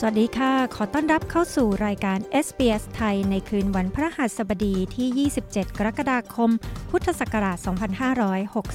[0.00, 6.50] สวัสดีค่ะ ขอต้อนรับเข้าสู่รายการ SBS ไทย ในคืนวันพระหัสบดีที่ 27 กรกฎาคม
[6.90, 7.58] พุทธศักราช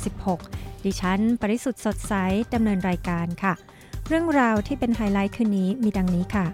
[0.03, 2.13] 2566 ดิฉัน ปริสุทธ์สดใส
[2.53, 3.53] ดำเนินรายการค่ะ
[4.07, 6.45] เรื่องราวที่เป็นไฮไลท์คืนนี้มีดังนี้ค่ะ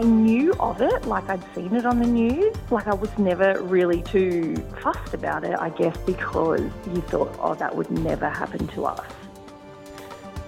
[0.00, 2.52] I knew of it, like I'd seen it on the news.
[2.76, 4.34] Like I was never really too
[4.82, 9.06] fussed about it, I guess, because you thought, oh, that would never happen to us.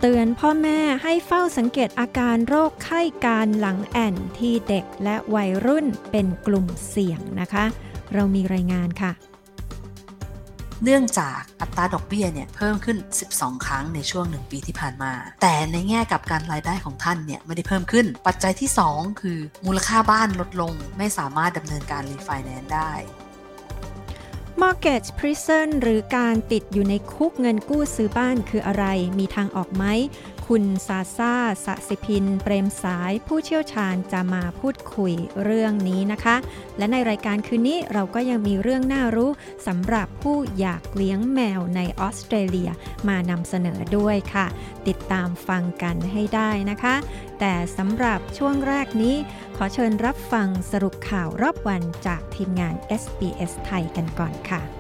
[0.03, 7.65] เตือนพ่อแม่ให้เฝ้าสังเกตอาการโรคไข้กาฬหลังแอ่นที่เด็กและวัยรุ่นเป็นกลุ่มเสี่ยงนะคะ
[8.15, 9.13] เรามีรายงานค่ะ
[10.85, 12.97] เนื่องจากอัตราดอกเบี้ยเนี่ยเพิ่มขึ้น
[13.31, 22.93] 12 ครั้งในช่วง 1 ปีที่ผ่านมา แต่ในแง่กับการรายได้ของท่านเนี่ยไม่ได้เพิ่มขึ้น ปัจจัยที่ 2 คือมูลค่าบ้านลดลง ไม่สามารถดำเนินการรีไฟแนนซ์ได้
[24.63, 28.85] Mortgage Prison หรือการติดอยู่ในคุกเงินกู้ซื้อบ้านคืออะไร
[29.19, 29.85] มีทางออกไหม
[30.55, 35.13] คุณซาซาสสิพิน เปรมสายผู้เชี่ยวชาญจะมาพูดคุย
[35.45, 36.37] เรื่องนี้นะคะ
[36.79, 39.31] และในรายการคืนนี้เราก็ยังมีเรื่องน่ารู้
[39.67, 42.71] สำหรับผู้อยากเลี้ยงแมวในออสเตรเลีย
[43.09, 44.47] มานำเสนอด้วยค่ะ
[44.89, 46.95] ติดตามฟังกันให้ได้นะคะ
[47.41, 49.17] แต่สำหรับช่วงแรกนี้
[49.57, 54.78] ขอเชิญรับฟังสรุปข่าวรอบวันจากทีมงาน SBS ไทยกันก่อนค่ะ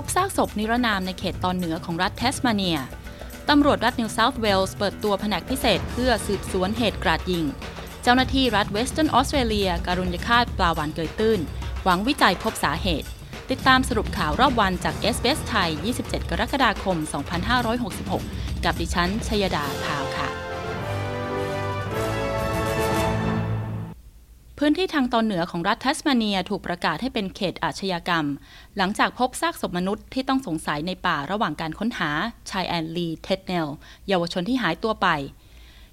[0.00, 2.78] พบซากศพนิรนามในเขตตอนเหนือของรัฐเทสมาเนีย
[3.48, 7.44] ตำรวจรัฐนิวเซาท์เวลส์เปิดตัวแผนกพิเศษเพื่อสืบสวนเหตุกราดยิง
[8.02, 11.40] เจ้าหน้าที่รัฐเวสเทิร์นออสเตรเลียการุญยฆาตปลาหวานเกยตื้น
[11.84, 13.08] หวังวิจัยพบสาเหตุ
[13.50, 16.96] ติดตามสรุปข่าวรอบวันจาก s อ s ไทย 27 กรกฎาคม
[17.80, 20.43] 2566 กับดิฉันชยดาพาวค่ะ
[24.66, 28.26] พื้นที่ทางตอนเหนือของรัฐทัสมาเนียถูกประกาศให้เป็นเขตอาชญากรรม
[28.76, 32.10] หลังจากพบซากศพมนุษย์ที่ต้องสงสัยในป่าระหว่างการค้นหา
[32.50, 33.68] ชายแอนลีเท็ดเนล
[34.08, 35.08] เยาวชนที่หายตัวไป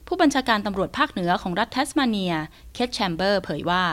[0.08, 2.34] ผู้บัญชาการตำรวจภาคเหนือของรัฐทัสมาเนีย
[2.74, 3.84] เคทแชมเบอร์เผยว่า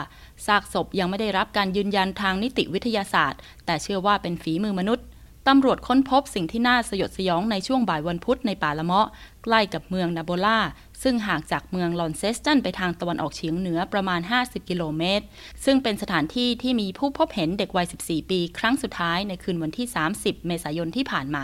[0.45, 5.05] ซากศพยังไม่ได้รับการยืนยันทางนิติวิทยาศาสตร์ แต่เชื่อว่าเป็นฝีมือมนุษย์
[5.49, 9.07] ตำรวจค้นพบสิ่งที่น่าสยดสยองในช่วงบ่ายวันพุธในป่าละเมาะ
[9.43, 10.59] ใกล้กับเมืองนาโบล่า
[11.03, 15.25] ซึ่งห่างจากเมืองลอนเซสตันไปทางตะวันออกเฉียงเหนือประมาณ 50 กิโลเมตร
[15.65, 19.87] ซึ่งเป็นสถานที่ที่มีผู้พบเห็นเด็กวัย 14 ปี ครั้งสุดท้ายในคืนวันที่
[20.17, 21.43] 30 เมษายนที่ผ่านมา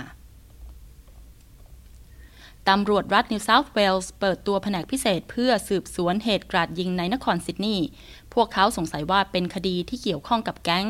[2.69, 7.87] ตำรวจรัฐนิวเซาท์เวลส์เปิดตัวแผนกพิเศษเพื่อสืบสวนเหตุกราดยิงในนครซิดนีย์
[8.33, 10.87] พวกเขาสงสัยว่าเป็นคดีที่เกี่ยวข้องกับแก๊ง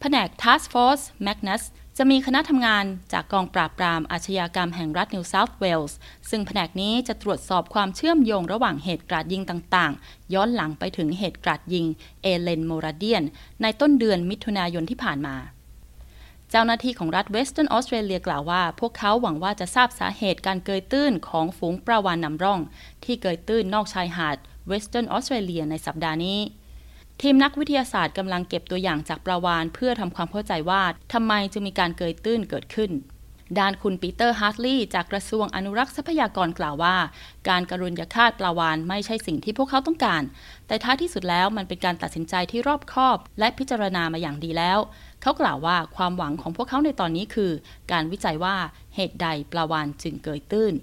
[0.00, 1.62] แผนก Task Force Magnus
[2.00, 5.98] จะมีคณะทำงานจากกองปราบปรามอาชญากรรมแห่งรัฐนิวเซาท์เวลส์
[6.30, 11.86] ซึ่งแผนกนี้จะตรวจสอบความเชื่อมโยงระหว่างเหตุกราดยิงต่างๆ ย้อนหลังไปถึงเหตุกราดยิง
[12.22, 13.24] เอเลนโมราเดียน
[13.62, 15.36] ในต้นเดือนมิถุนายนที่ผ่านมา
[16.50, 22.60] เจ้าหน้าที่ของรัฐเวสเทิร์นออสเตรเลียกล่าวว่า พวกเขาหวังว่าจะทราบสาเหตุการเกยตื้นของฝูงปลาวาฬนำร่อง
[23.04, 24.36] ที่เกยตื้นนอกชายหาด
[24.66, 26.38] เวสเทิร์นออสเตรเลียในสัปดาห์นี้
[27.22, 30.82] ทีมนักวิทยาศาสตร์กำลังเก็บตัวอย่างจากปลาวาฬเพื่อทำความเข้าใจว่า
[31.12, 32.90] ทำไมจึงมีการเกยตื้นเกิดขึ้น
[33.58, 36.96] ด้านคุณปีเตอร์ฮาร์ทลีย์จากกระทรวงอนุรักษ์ทรัพยากรกล่าวว่า
[37.48, 40.22] การการุณยฆาตปลาวาฬไม่ใช่สิ่งที่พวกเขาต้องการ
[40.66, 44.78] แต่ท้ายที่สุดแล้วมันเป็นการตัดสินใจที่รอบคอบ และพิจารณามาอย่างดีแล้ว
[45.22, 47.52] เขากล่าวว่าความหวังของพวกเขาในตอนนี้คือ
[47.92, 48.56] การวิจัยว่า
[48.94, 50.74] เหตุใดปลาวานจึงเกยตื้น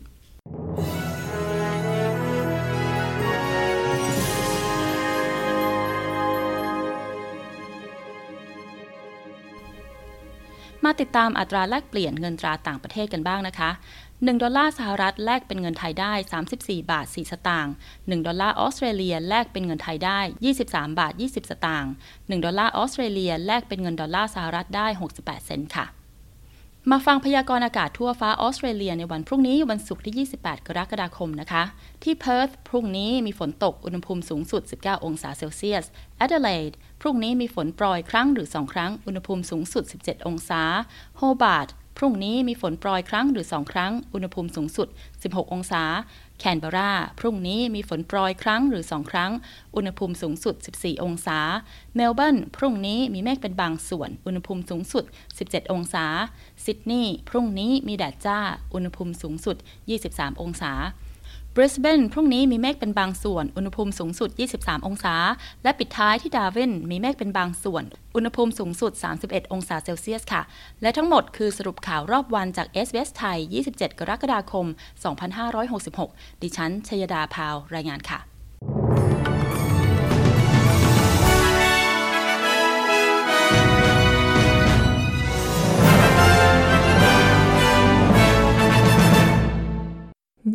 [10.86, 13.70] มาติดตามอัตราแลกเปลี่ยนเงินตราต่างประเทศกันบ้างนะคะ
[14.06, 16.14] 1 ดอลลาร์สหรัฐแลกเป็นเงินไทยได้
[16.46, 20.20] 34 บาท 4 สตางค์ 1 ดอลลาร์ออสเตรเลียแลกเป็นเงินไทยได้
[20.58, 24.88] 23 บาท 20 สตางค์ 1 ดอลลาร์ออสเตรเลียแลกเป็นเงินดอลลาร์สหรัฐได้
[25.18, 25.86] 68 เซนต์ค่ะ
[26.92, 31.64] มาฟังพยากรณ์อากาศทั่วฟ้าออสเตรเลียในวันพรุ่งนี้วันศุกร์ที่ 28 กรกฎาคมนะคะ
[32.04, 35.86] ที่เพิร์ธพรุ่งนี้มีฝนตกอุณหภูมิสูงสุด 19 องศาเซลเซียส
[36.18, 36.72] แอดเดเลด
[37.02, 40.62] พรุ่งนี้มีฝนโปรยครั้งหรือ2ครั้ง อุณหภูมิสูงสุด 17 องศา
[41.18, 41.68] โฮบาร์ต
[41.98, 44.88] พรุ่งนี้มีฝนโปรยครั้งหรือ2ครั้ง อุณหภูมิสูงสุด
[45.22, 45.84] 16 องศา
[46.40, 49.32] แคนเบรา พรุ่งนี้มีฝนโปรยครั้งหรือ2ครั้ง
[49.76, 51.40] อุณหภูมิสูงสุด 14 องศา
[51.96, 55.04] เมลเบิร์น พรุ่งนี้มีเมฆเป็นบางส่วน อุณหภูมิสูงสุด
[55.40, 56.06] 17 องศา
[56.66, 58.40] ซิดนีย์ พรุ่งนี้มีแดดจ้า
[58.74, 59.58] อุณหภูมิสูงสุด
[60.00, 60.72] 23 องศา
[61.58, 65.16] บริสเบนพรุ่งนี้มีเมฆเป็นบางส่วน อุณหภูมิสูงสุด 23 องศา
[65.64, 67.84] และปิดท้ายที่ดาร์วินมีเมฆเป็นบางส่วน
[68.16, 68.92] อุณหภูมิสูงสุด
[69.24, 70.42] 31 องศาเซลเซียสค่ะ
[70.82, 73.38] และทั้งหมดคือสรุปข่าวรอบวันจาก SBS ไทย
[73.72, 74.66] 27 กรกฎาคม
[75.54, 78.20] 2566 ดิฉัน ชยดาพาว รายงานค่ะ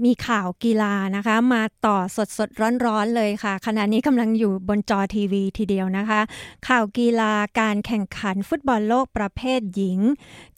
[0.05, 2.49] มีข่าวกีฬานะคะ มาต่อสดสด
[2.87, 6.21] ร้อนๆเลยค่ะ ขณะนี้กำลังอยู่บนจอทีวีทีเดียวนะคะ
[6.69, 9.99] ข่าวกีฬาการแข่งขันฟุตบอลโลกประเภทหญิง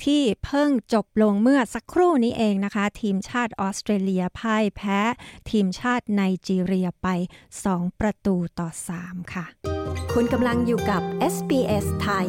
[0.04, 5.00] ที่เพิ่งจบลงเมื่อสักครู่นี้เองนะคะ ทีมชาติออสเตรเลียพ่ายแพ้
[5.50, 7.08] ทีมชาติไนจีเรียไป
[7.58, 8.68] 2 ประตูต่อ
[9.00, 9.44] 3 ค่ะ
[10.14, 11.02] คุณกำลังอยู่กับ
[11.34, 12.28] SBS ไทย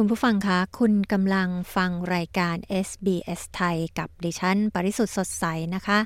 [0.00, 2.56] คุณผู้ฟังคะ คุณกำลังฟังรายการ
[2.86, 5.98] SBS ไทยกับดิฉัน ปริสุทธ์สดใสนะคะ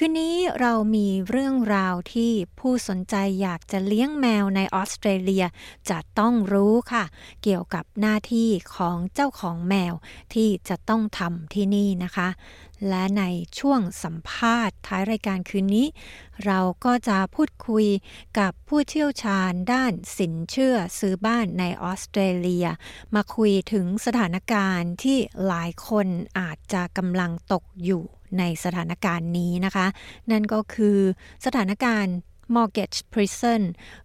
[0.00, 5.44] คืนนี้เรามีเรื่องราวที่ผู้สนใจอยากจะเลี้ยงแมวในออสเตรเลีย
[5.90, 7.04] จะต้องรู้ค่ะ
[7.42, 9.94] เกี่ยวกับหน้าที่ของเจ้าของแมว
[10.34, 12.28] ที่จะต้องทำที่นี่นะคะ
[12.88, 13.24] และใน
[13.58, 15.86] ช่วงสัมภาษณ์ท้ายรายการคืนนี้
[16.44, 17.86] เราก็จะพูดคุย
[18.38, 22.66] กับผู้เชี่ยวชาญด้านสินเชื่อซื้อบ้านในออสเตรเลีย
[23.14, 26.06] มาคุยถึงสถานการณ์ที่หลายคน
[26.38, 28.04] อาจจะกำลังตกอยู่
[28.38, 29.86] ในสถานการณ์นี้นะคะ
[30.30, 30.98] นั่นก็คือ
[31.44, 32.16] สถานการณ์
[32.54, 33.62] mortgage prison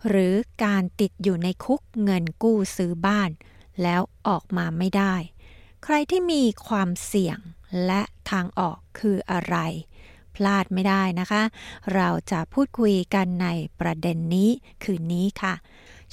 [0.08, 0.34] หรือ
[0.64, 3.30] การติดอยู่ในคุกเงินกู้ซื้อบ้าน
[3.81, 5.16] แล้วออกมาไม่ได้
[5.84, 7.38] ใครที่มีความเสี่ยง
[7.86, 9.58] และทางออกคืออะไร
[10.36, 11.44] พลาดไม่ได้นะคะ
[11.96, 13.48] เราจะพูดคุยกันใน
[13.80, 14.50] ประเด็นนี้
[14.84, 15.54] คืนนี้ค่ะ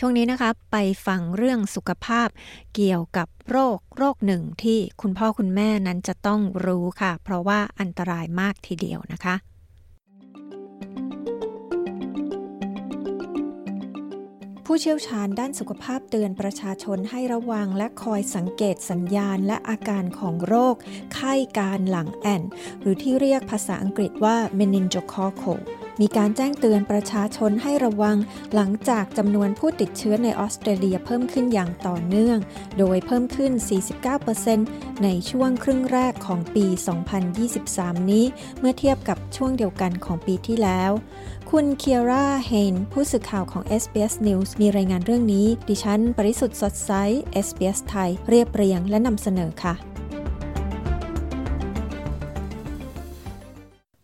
[0.02, 0.76] ช่วงนี้นะคะไป
[1.06, 2.28] ฟังเรื่องสุขภาพ
[2.74, 9.34] เกี่ยวกับโรคโรคหนึ่งที่คุณพ่อคุณแม่นั้นจะต้องรู้ค่ะ เพราะว่าอันตรายมากทีเดียวนะคะ
[14.64, 20.74] ผู้เชี่ยวชาญด้านสุขภาพเตือนประชาชนให้ระวังและคอยสังเกตสัญญาณและอาการของโรค
[21.14, 22.42] ไข้การหลังแอน
[22.80, 25.60] หรือที่เรียกภาษาอังกฤษว่า meningococcal
[26.00, 28.16] มีการแจ้งเตือนประชาชนให้ระวัง
[28.54, 32.38] หลังจากจำนวนผู้ติดเชื้อในออสเตรเลียเพิ่มขึ้นอย่างต่อเนื่อง
[32.78, 33.52] โดยเพิ่มขึ้น
[34.26, 36.66] 49%ในช่วงครึ่งแรกของปี
[37.38, 38.24] 2023 นี้
[38.58, 40.90] เมื่อเทียบกับช่วงเดียวกันของปีที่แล้ว
[41.50, 46.92] คุณเคียร่าเฮนผู้สื่อข่าวของ SBS News มีรายงานเรื่องนี้ ดิฉัน ปริสุทธ์สดใส
[47.46, 49.89] SBS ไทย เรียบเรียงและนำเสนอค่ะ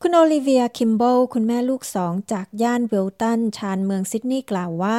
[0.09, 1.03] คุณโอลิเวีย คิมโบ
[1.35, 4.99] คุณแม่ลูกสองจากย่านเวลตัน ชานเมืองซิดนีย์กล่าวว่า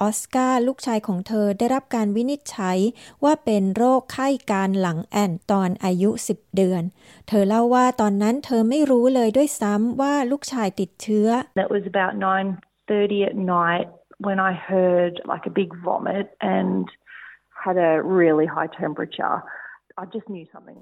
[0.00, 2.78] ออสการ์ลูกชายของเธอได้รับการวินิจฉัย
[3.24, 6.82] ว่าเป็นโรคไข้การหลังแอนตอนอายุ 10 เดือน
[7.28, 11.28] เธอเล่าว่าตอนนั้นเธอไม่รู้เลยด้วยซ้ำว่าลูกชายติดเชื้อ
[11.60, 12.12] That was about
[12.88, 13.86] 9:30 at night
[14.26, 16.26] when I heard like a big vomit
[16.58, 16.82] and
[17.64, 19.36] had a really high temperature.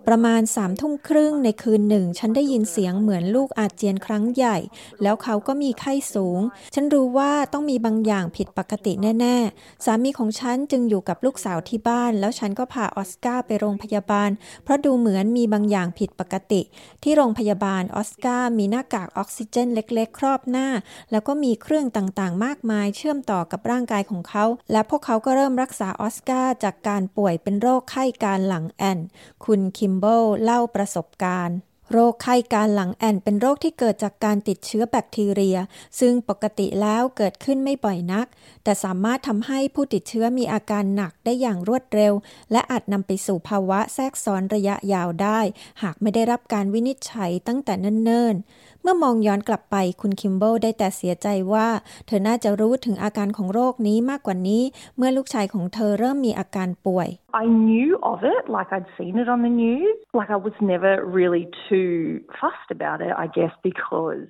[0.09, 4.56] ประมาณสามทุ่มครึ่งในคืนหนึ่ง ฉันได้ยินเสียงเหมือนลูกอาเจียนครั้งใหญ่
[5.02, 6.40] แล้วเขาก็มีไข้สูง
[6.75, 14.30] ฉันรู้ว่าต้องมีบางอย่างผิดปกติแน่ ๆ สามีของฉันจึงอยู่กับลูกสาวที่บ้าน แล้วฉันก็พาออสการ์ไปโรงพยาบาล
[14.64, 16.61] เพราะดูเหมือนมีบางอย่างผิดปกติ
[17.02, 20.68] ที่โรงพยาบาลออสการ์มีหน้ากากออกซิเจนเล็ก ๆ ครอบหน้า
[21.11, 28.99] แล้วก็มีเครื่องต่างๆ มากมาย เชื่อมต่อกับร่างกายของเขา และพวกเขาก็เริ่มรักษาออสการ์จากการป่วยเป็นโรคไข้กาฬหลังแอ่น
[29.44, 31.58] คุณคิมเบิลเล่าประสบการณ์
[31.92, 35.58] โรคไข้กาฬหลังแอ่นเป็นโรคที่เกิดจากการติดเชื้อแบคทีเรีย
[36.00, 38.26] ซึ่งปกติแล้วเกิดขึ้นไม่บ่อยนัก
[38.64, 42.14] แต่สามารถทำให้ผู้ติดเชื้อมีอาการหนักได้อย่างรวดเร็ว
[42.52, 45.40] และอาจนำไปสู่ภาวะแทรกซ้อนระยะยาวได้
[45.82, 51.69] หากไม่ได้รับการวินิจฉัยตั้งแต่เนิ่นๆ เมื่อมองย้อนกลับไปคุณคิมเบิลได้แต่เสียใจว่า
[52.07, 54.62] เธอน่าจะรู้ถึงอาการของโรคนี้มากกว่านี้
[54.97, 57.09] เมื่อลูกชายของเธอเริ่มมีอาการป่วย
[57.43, 59.97] I knew of it, like I'd seen it on the news.
[60.19, 61.93] Like I was never really too
[62.38, 64.26] fussed about it, I guess, because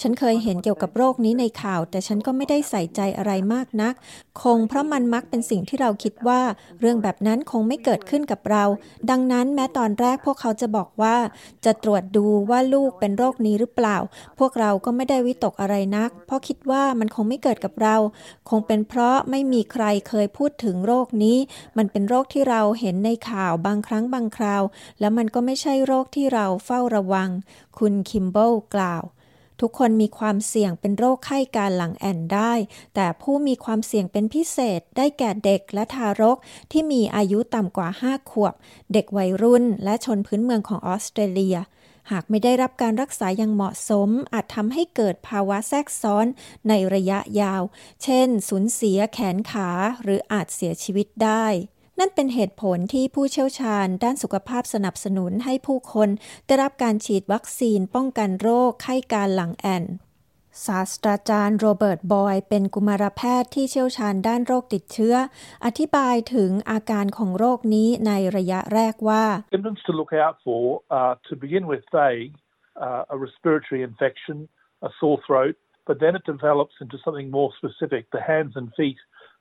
[0.00, 3.94] ฉันเคยเห็นเกี่ยวกับโรคนี้ในข่าว แต่ฉันก็ไม่ได้ใส่ใจอะไรมากนัก
[4.42, 6.40] คงเพราะมันมักเป็นสิ่งที่เราคิดว่า
[6.80, 8.64] เรื่องแบบนั้นคงไม่เกิดขึ้นกับเรา
[9.10, 11.16] ดังนั้นแม้ตอนแรกพวกเขาจะบอกว่า
[11.64, 13.96] จะตรวจดูว่าลูกเป็นโรคนี้หรือเปล่า
[14.38, 17.96] พวกเราก็ไม่ได้วิตกอะไรนัก เพราะคิดว่ามันคงไม่เกิดกับเรา
[18.50, 21.38] คงเป็นเพราะไม่มีใครเคยพูดถึงโรคนี้
[21.76, 24.62] มันเป็นโรคที่เราเห็นในข่าวบางครั้งบางคราว
[25.00, 27.28] แล้วมันก็ไม่ใช่โรคที่เราเฝ้าระวัง
[27.78, 29.04] คุณคิมเบิลกล่าว
[29.60, 32.52] ทุกคนมีความเสี่ยงเป็นโรคไข้การหลังแอนได้
[32.94, 36.36] แต่ผู้มีความเสี่ยงเป็นพิเศษได้แก่เด็กและทารก
[36.72, 38.54] ที่มีอายุต่ำกว่า 5 ขวบ
[38.92, 41.56] เด็กวัยรุ่น และชนพื้นเมืองของออสเตรเลีย
[42.10, 46.26] หากไม่ได้รับการรักษาอย่างเหมาะสม อาจทำให้เกิดภาวะแทรกซ้อน
[46.68, 47.62] ในระยะยาว
[48.02, 49.70] เช่น สูญเสียแขนขา
[50.02, 51.46] หรืออาจเสียชีวิตได้
[51.98, 56.08] นั่นเป็นเหตุผลที่ผู้เชี่ยวชาญด้านสุขภาพสนับสนุนให้ผู้คน
[56.46, 59.84] ได้รับการฉีดวัคซีนป้องกันโรคไข้การหลังแอน
[60.66, 65.14] ศาสตราจารย์โรเบิร์ตบอย เป็นกุมารแพทย์ที่เชี่ยวชาญด้านโรคติดเชื้อ
[65.64, 69.24] อธิบายถึงอาการของโรคนี้ในระยะแรกว่า
[69.54, 70.62] Symptoms to look out for
[71.00, 72.34] are to begin with vague,
[72.84, 74.36] uh, a respiratory infection,
[74.88, 75.56] a sore throat,
[75.88, 78.02] but then it develops into something more specific.
[78.18, 79.00] The hands and feet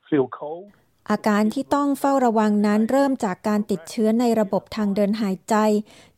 [0.09, 0.71] feel cold.
[1.09, 5.55] อาการที่ต้องเฝ้าระวังนั้นเริ่มจากการติดเชื้อในระบบทางเดินหายใจ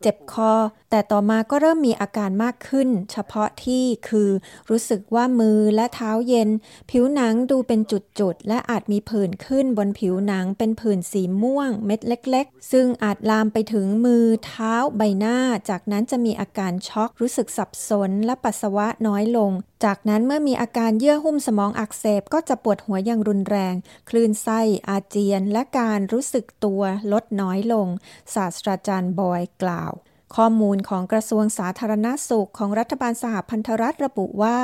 [0.01, 0.54] เจ็บคอ
[0.89, 4.30] แต่ต่อมาก็เริ่มมีอาการมากขึ้น เฉพาะที่คือ
[4.70, 6.50] รู้สึกว่ามือและเท้าเย็น
[6.89, 15.38] ผิวหนังดูเป็นจุดๆ และอาจมีผื่นขึ้นบนผิวหนังเป็นผื่นสีม่วงเม็ดเล็ก ๆ ซึ่งอาจลามไปถึงมือเท้าใบหน้า
[15.70, 19.51] จากนั้นจะมีอาการช็อก รู้สึกสับสน และปัสสาวะน้อยลง
[19.86, 23.75] จากนั้นเมื่อมีอาการเยื่อหุ้มสมองอักเสบก็จะปวดหัวอย่างรุนแรง
[24.10, 27.88] คลื่นไส้อาเจียนและการรู้สึกตัวลดน้อยลง
[28.36, 29.94] ศาสตราจารย์บอยกล่าว
[30.36, 34.58] ข้อมูลของกระทรวงสาธารณาสุขของรัฐบาลสหพันธรัฐระบุว่า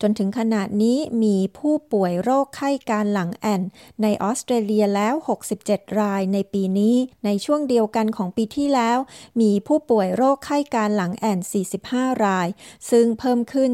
[0.00, 3.62] จนถึงขณะนี้มีผู้ป่วยโรคไข้การหลังแอน
[4.02, 5.14] ในออสเตรเลียแล้ว
[5.56, 8.98] 67 รายในปีนี้ ในช่วงเดียวกันของปีที่แล้ว
[9.40, 11.38] มีผู้ป่วยโรคไข้การหลังแอน
[11.80, 12.48] 45 ราย
[12.90, 13.70] ซึ่งเพิ่มขึ้น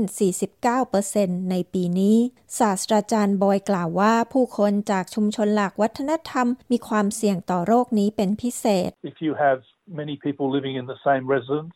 [0.75, 2.17] 49%ในปีนี้
[2.59, 11.75] ศาสตราจารย์บอยกล่าวว่า ผู้คนจากชุมชนหลักวัฒนธรรม มีความเสี่ยงต่อโรคนี้เป็นพิเศษ If you have many people living in the same residence,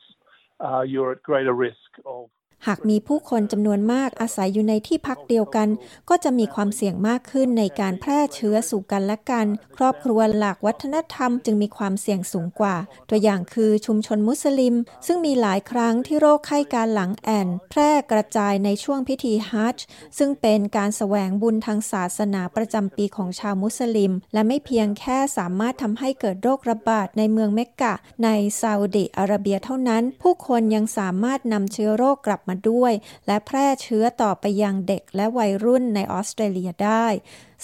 [0.61, 2.31] uh, you're at greater risk of
[2.67, 5.69] หากมีผู้คนจำนวนมากอาศัยอยู่ในที่พักเดียวกัน
[6.09, 9.47] ก็จะมีความเสี่ยงมากขึ้นในการแพร่เชื้อสู่กันและกัน
[9.77, 12.77] ครอบครัวหลากวัฒนธรรมจึงมีความเสี่ยงสูงกว่า
[13.11, 14.75] ตัวอย่างคือชุมชนมุสลิม
[15.07, 19.85] ซึ่งมีหลายครั้งที่โรคไข้การหลังแอนแพร่กระจายในช่วงพิธีฮัจจ์
[20.19, 28.29] ซึ่งเป็นการแสวงบุญทางศาสนาประจำปีของชาวมุสลิม และไม่เพียงแค่สามารถทำให้เกิดโรคระบาดในเมืองเมกกะ ใน
[28.61, 32.93] ซาอุดิอาระเบียเท่านั้น ผู้คนยังสามารถนำเชื้อโรคกลับมาด้วย
[33.27, 37.07] และแพร่เชื้อต่อไปยังเด็กและวัยรุ่นในออสเตรเลียได้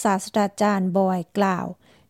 [0.03, 1.65] ศาสตราจารย์บอยกล่าว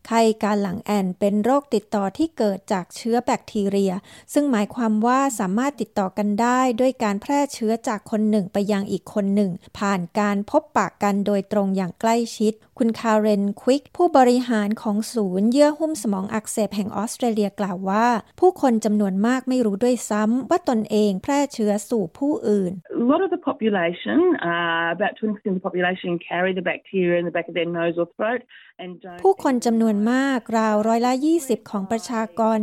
[0.08, 3.94] ไข้การหลังแอนเป็นโรคติดต่อที่เกิดจากเชื้อแบคทีเรีย
[4.34, 18.08] ซึ่งหมายความว่าสามารถติดต่อกันได้ด้วยการแพร่เชื้อจากคนหนึ่งไปยังอีกคนหนึ่ง ผ่านการพบปะกันโดยตรงอย่างใกล้ชิด คุณคาร์เรนควิก ผู้บริหารของศูนย์เยื่อหุ้มสมองอักเสบแห่งออสเตรเลียกล่าวว่า
[18.40, 22.72] ผู้คนจำนวนมากไม่รู้ด้วยซ้ำว่าตนเองแพร่เชื้อสู่ผู้อื่น
[23.04, 24.18] A lot of the population,
[24.50, 27.96] uh, about 20% of the population, carry the bacteria in the back of their nose
[28.02, 28.42] or throat
[28.84, 29.22] and don't.
[29.24, 32.58] ผู้คนจำนวนมากราวร้อยละ 20 ของประชากร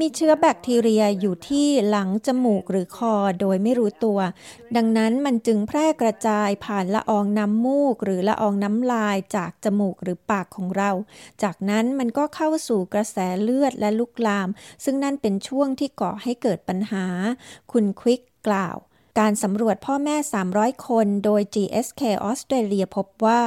[0.00, 4.18] มีเชื้อแบคทีเรียอยู่ที่หลังจมูกหรือคอโดยไม่รู้ตัว
[4.76, 10.90] ดังนั้นมันจึงแพร่กระจายผ่านละอองน้ำมูก หรือละอองน้ำลายจากจมูกหรือปากของเรา
[11.42, 14.48] จากนั้นมันก็เข้าสู่กระแสเลือดและลุกลาม
[14.84, 17.06] ซึ่งนั่นเป็นช่วงที่ก่อให้เกิดปัญหา
[17.72, 18.76] คุณควิกกล่าว
[19.20, 20.16] การสำรวจพ่อแม่
[20.50, 23.40] 300 คนโดย GSK ออสเตรเลียพบว่า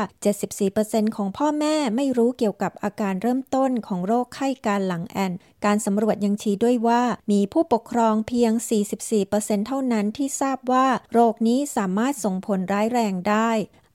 [0.55, 5.31] 74%ของพ่อแม่ไม่รู้เกี่ยวกับอาการเริ่มต้นของโรคไข้การหลังแอน
[5.65, 8.51] การสำรวจยังชี้ด้วยว่า มีผู้ปกครองเพียง
[9.09, 13.49] 44%เท่านั้นที่ทราบว่า โรคนี้สามารถส่งผลร้ายแรงได้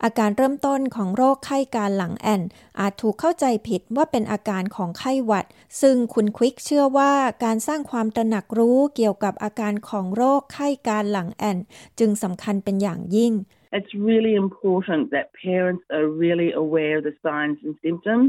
[0.05, 2.43] อาการเริ่มต้นของโรคไข้การหลังแอน
[2.81, 5.47] อาจถูกเข้าใจผิดว่าเป็นอาการของไข้หวัด
[5.81, 7.13] ซึ่งคุณควิกเชื่อว่า
[7.45, 11.59] การสร้างความตระหนักรู้เกี่ยวกับอาการของโรคไข้การหลังแอน
[11.99, 13.35] จึงสำคัญเป็นอย่างยิ่ง
[13.79, 18.29] It's really important that parents are really aware of the signs and symptoms.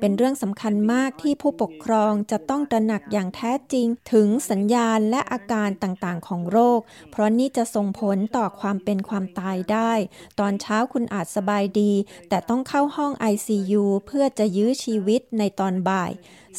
[0.00, 6.80] เป็นเรื่องสำคัญมากที่ผู้ปกครองจะต้องตระหนักอย่างแท้จริง ถึงสัญญาณและอาการต่างๆ ของโรค
[7.10, 9.92] เพราะนี่จะส่งผลต่อความเป็นความตายได้
[10.40, 11.92] ตอนเช้าคุณอาจสบายดี
[12.28, 16.12] แต่ต้องเข้าห้อง ICU เพื่อจะยื้อชีวิตในตอนบ่าย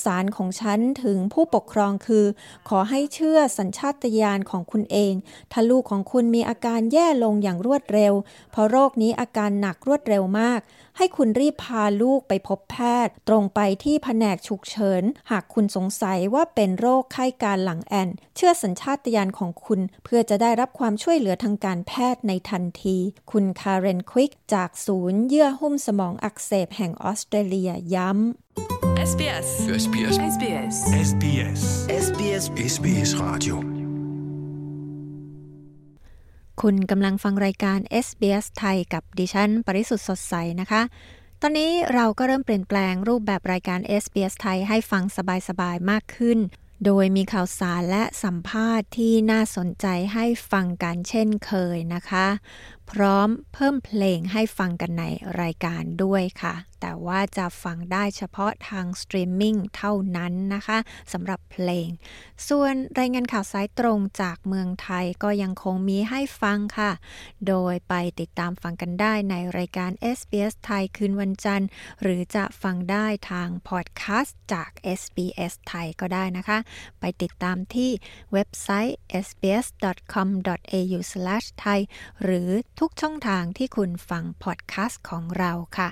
[0.04, 2.26] สารของฉันถึงผู้ปกครองคือ
[2.70, 5.14] ขอให้เชื่อสัญชาตญาณของคุณเอง
[5.52, 8.14] ถ้าลูกของคุณมีอาการแย่ลงอย่างรวดเร็ว
[8.52, 10.62] เพราะโรคนี้อาการหนักรวดเร็วมาก
[10.98, 22.98] ให้คุณรีบพาลูกไปพบแพทย์ ตรงไปที่แผนกฉุกเฉิน หากคุณสงสัยว่าเป็นโรคไข้การหลังแอน เชื่อสัญชาตญาณของคุณ เพื่อจะได้รับความช่วยเหลือทางการแพทย์ในทันที
[23.32, 28.73] คุณคาร์เรนควิกจากศูนย์เยื่อหุ้มสมองอักเสบแห่งออสเตรเลียย้ำ
[29.12, 29.48] SBS
[29.84, 30.76] SBS SBS
[31.10, 31.62] SBS
[32.06, 32.44] SBS
[32.74, 33.56] SBS Radio
[36.62, 40.82] คุณกำลังฟังรายการ SBS ไทยกับดิฉัน ปริสุทธ์สดใสนะคะ
[41.42, 45.04] ตอนนี้เราก็เริ่มเปลี่ยนแปลงรูปแบบรายการ SBS ไทยให้ฟัง
[45.48, 46.40] สบายๆ มากขึ้น
[46.86, 52.28] โดยมีข่าวสารและสัมภาษณ์ที่น่าสนใจให้ฟังกันเช่นเคยนะคะ
[52.94, 55.04] พร้อมเพิ่มเพลงให้ฟังกันใน
[55.42, 60.78] รายการด้วยค่ะ แต่ว่าจะฟังได้เฉพาะทางสตรีมมิ่งเท่านั้นนะคะ
[61.14, 61.88] สำหรับเพลง
[62.50, 66.92] ส่วนรายงานข่าวสายตรงจากเมืองไทยก็ยังคงมีให้ฟังค่ะ
[67.48, 71.70] โดยไปติดตามฟังกันได้ในรายการ SBS ไทยคืนวันจันทร์
[72.02, 74.70] หรือจะฟังได้ทางพอดแคสต์จาก
[75.00, 76.58] SBS ไทยก็ได้นะคะ
[77.00, 77.92] ไปติดตามที่
[78.34, 81.80] เว็บไซต์ sbs.com.au/thai
[82.24, 85.90] หรือทุุกช่องทางที่คุณฟังพอดแคสต์ของเราค่ะ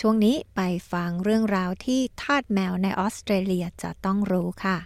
[0.00, 0.60] ช่วงนี้ไป
[0.92, 4.78] ฟังเรื่องราวที่ทาสแมวในออสเตรเลียจะต้องรู้ค่ะ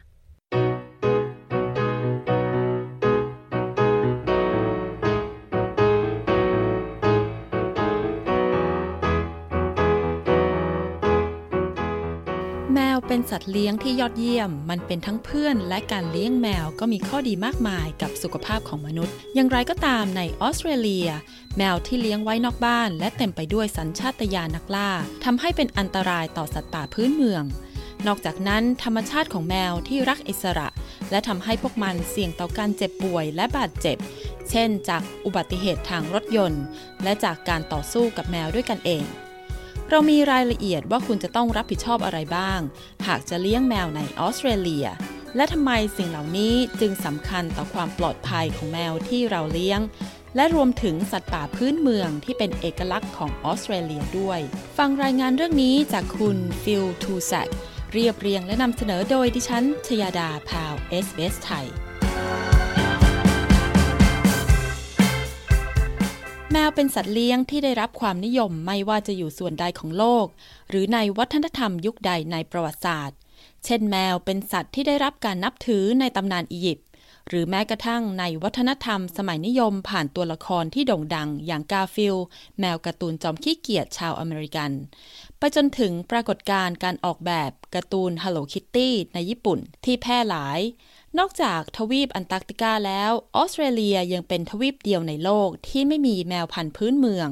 [13.09, 21.09] เป็นสัตว์เลี้ยงที่ยอดเยี่ยม มันเป็นทั้งเพื่อน และการเลี้ยงแมวก็มีข้อดีมากมายกับสุขภาพของมนุษย์ อย่างไรก็ตามในออสเตรเลีย
[21.57, 24.91] แมวที่เลี้ยงไว้นอกบ้าน และเต็มไปด้วยสัญชาตญาณนักล่า
[25.25, 27.45] ทำให้เป็นอันตรายต่อสัตว์ป่าพื้นเมือง
[28.07, 30.69] นอกจากนั้นธรรมชาติของแมวที่รักอิสระ
[31.11, 33.97] และทำให้พวกมันเสี่ยงต่อการเจ็บป่วยและบาดเจ็บ
[34.51, 36.63] เช่น จากอุบัติเหตุทางรถยนต์
[37.03, 39.05] และจากการต่อสู้กับแมวด้วยกันเอง
[39.91, 42.61] เรามีรายละเอียดว่าคุณจะต้องรับผิดชอบอะไรบ้าง
[43.07, 44.87] หากจะเลี้ยงแมวในออสเตรเลีย
[45.37, 49.81] และทำไมสิ่งเหล่านี้จึงสำคัญต่อความปลอดภัยของแมวที่เราเลี้ยง
[50.37, 54.41] และรวมถึงสัตว์ป่าพื้นเมืองที่เป็นเอกลักษณ์ของออสเตรเลียด้วย
[54.79, 57.49] ฟังรายงานเรื่องนี้จากคุณฟิลทูแซก
[57.93, 61.67] เรียบเรียงและนำเสนอโดยดิฉันชยาดาพาวเวล SBS ไทย
[66.53, 70.27] แมวเป็นสัตว์เลี้ยงที่ได้รับความนิยมไม่ว่าจะอยู่ส่วนใดของโลก
[70.69, 73.19] หรือในวัฒนธรรมยุคใดในประวัติศาสตร์
[73.65, 76.87] เช่นแมวเป็นสัตว์ที่ได้รับการนับถือในตำนานอียิปต์
[77.29, 82.17] หรือแม้กระทั่งในวัฒนธรรมสมัยนิยมผ่านตัวละครที่โด่งดัง อย่างการ์ฟิลด์
[82.61, 84.71] แมวการ์ตูนจอมขี้เกียจชาวอเมริกัน
[85.39, 90.61] ไปจนถึงปรากฏการณ์การออกแบบการ์ตูน Hello Kitty ในญี่ปุ่นที่แพร่หลาย
[91.19, 97.29] นอกจากทวีปอันตาร์กติกาแล้วออสเตรเลียยังเป็นทวีปเดียวในโลกที่ไม่มีแมวพันธุ์พื้นเมือง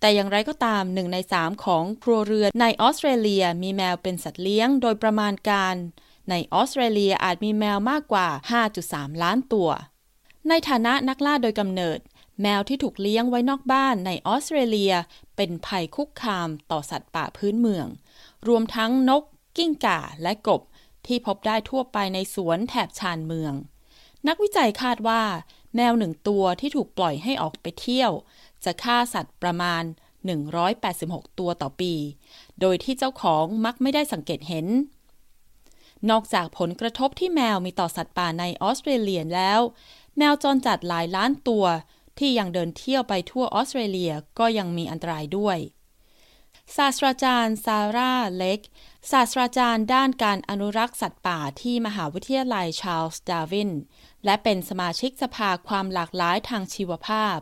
[0.00, 5.74] แต่อย่างไรก็ตามหนึ่งในสามของครัวเรือนในออสเตรเลียมีแมวเป็นสัตว์เลี้ยงโดยประมาณการ
[6.30, 8.28] ในออสเตรเลียอาจมีแมวมากกว่า
[8.74, 9.70] 5.3 ล้านตัว
[10.48, 11.98] ในฐานะนักล่าโดยกำเนิด
[12.42, 14.92] แมวที่ถูกเลี้ยงไว้นอกบ้านในออสเตรเลีย
[15.36, 17.86] เป็นภัยคุกคามต่อสัตว์ป่าพื้นเมือง
[18.48, 19.22] รวมทั้งนก
[19.56, 20.60] กิ้งก่าและกบ
[21.06, 23.54] ที่พบได้ทั่วไปในสวนแถบชานเมือง
[24.28, 25.22] นักวิจัยคาดว่า
[25.76, 28.12] แมวหนึ่งตัวที่ถูกปล่อยให้ออกไปเที่ยว
[28.64, 29.82] จะฆ่าสัตว์ประมาณ
[30.60, 31.94] 186 ตัวต่อปี
[32.60, 34.66] โดยที่เจ้าของมักไม่ได้สังเกตเห็น
[36.10, 39.60] นอกจากผลกระทบที่แมวมีต่อสัตว์ป่าในออสเตรเลียแล้ว
[40.18, 41.64] แมวจรจัดหลายล้านตัว
[42.18, 45.58] ที่ยังเดินเที่ยวไปทั่วออสเตรเลียก็ยังมีอันตรายด้วย
[46.76, 48.60] ศาสตราจารย์ซาร่าเล็ก
[49.12, 53.70] ศาสตราจารย์ด้านการอนุรักษ์สัตว์ป่าที่มหาวิทยาลัยชาร์ลส์ดาวิน
[54.24, 57.38] และเป็นสมาชิกสภาความหลากหลายทางชีวภาพ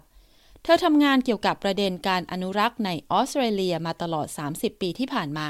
[0.62, 5.48] เธอทำงานเกี่ยวกับประเด็นการอนุรักษ์ในออสเตรเลียมาตลอด 30 ปีที่ผ่านมา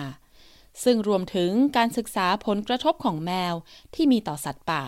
[0.85, 3.55] ซึ่งรวมถึงการศึกษาผลกระทบของแมว
[3.95, 4.85] ที่มีต่อสัตว์ป่า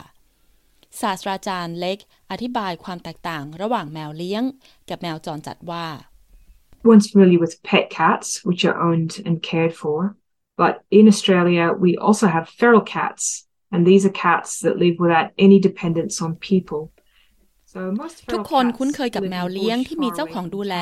[1.00, 1.98] ศาสตราจารย์เล็ก
[2.30, 4.42] อธิบายความแตกต่างระหว่างแมวเลี้ยง
[4.88, 5.86] กับแมวจรจัดว่า
[6.92, 9.98] One's familiar with pet cats, which are owned and cared for.
[10.56, 15.28] But in Australia, we also have feral cats, and these are cats that live without
[15.38, 16.82] any dependence on people.
[18.32, 20.76] ทุกคนคุ้นเคยกับแมวเลี้ยงที่มีเจ้าของดูแล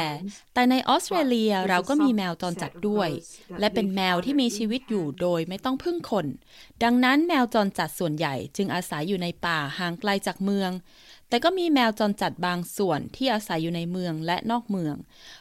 [0.55, 3.09] แต่ในออสเตรเลียเราก็มีแมวจรจัดด้วย
[3.61, 6.27] และเป็นแมวที่มีชีวิตอยู่โดยไม่ต้องพึ่งคน
[6.83, 10.71] ดังนั้นแมวจรจัดส่วนใหญ่จึงอาศัยอยู่ในป่าห่างไกลจากเมือง
[11.29, 14.97] แต่ก็มีแมวจรจัดบางส่วนที่อาศัยอยู่ในเมืองและนอกเมือง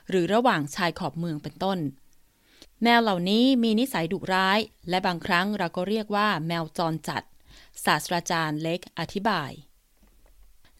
[0.09, 1.79] หรือระหว่างชายขอบเมืองเป็นต้น
[2.83, 7.23] แมวเหล่านี้มีนิสัยดุร้าย และบางครั้งเราก็เรียกว่าแมวจรจัด
[7.85, 9.51] ศาสตราจารย์เล็กอธิบาย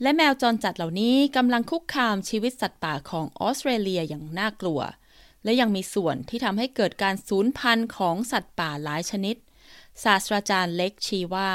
[0.01, 4.81] และแมวจรจัดเหล่านี้กำลังคุกคามชีวิตสัตว์ป่าของออสเตรเลียอย่างน่ากลัว
[5.43, 9.35] และยังมีส่วนที่ทำให้เกิดการสูญพันธุ์ของสัตว์ป่าหลายชนิด
[10.03, 11.51] ศาสตราจารย์เล็กชี้ว่า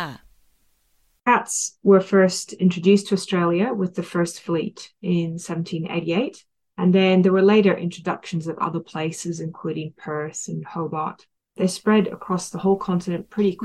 [1.27, 1.57] Cats
[1.91, 4.79] were first introduced to Australia with the first fleet
[5.17, 6.48] in 1788,
[6.81, 11.21] and then there were later introductions of other places, including Perth and Hobart.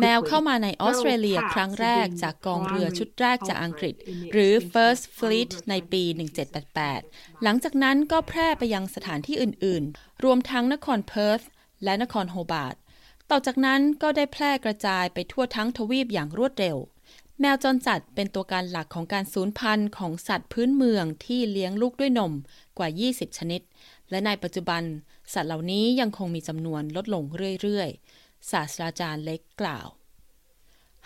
[0.04, 3.96] แมวเข้ามาในออสเตรเลียครั้งแรกจากกองเรือชุดแรกจากอังกฤษ
[4.32, 6.04] หรือ First Fleet ในปี
[6.74, 11.42] 1788 หลังจากนั้นก็แพร่ไปยังสถานที่อื่นๆ รวมทั้งนครเพิร์ธ
[11.84, 12.76] และนครโฮบาร์ด
[13.30, 16.78] ต่อจากนั้นก็ได้แพร่กระจายไปทั่วทั้งทวีปอย่างรวดเร็ว
[17.40, 22.34] แมวจรจัดเป็นตัวการหลักของการสูญพันธุ์ของสัตว์พื้นเมืองที่เลี้ยงลูกด้วยนม
[22.78, 23.62] กว่า 20 ชนิด
[24.10, 24.84] และในปัจจุบัน
[25.34, 27.24] สัตว์เหล่านี้ยังคงมีจำนวนลดลง
[27.62, 29.88] เรื่อยๆ ศาสตราจารย์เล็กกล่าว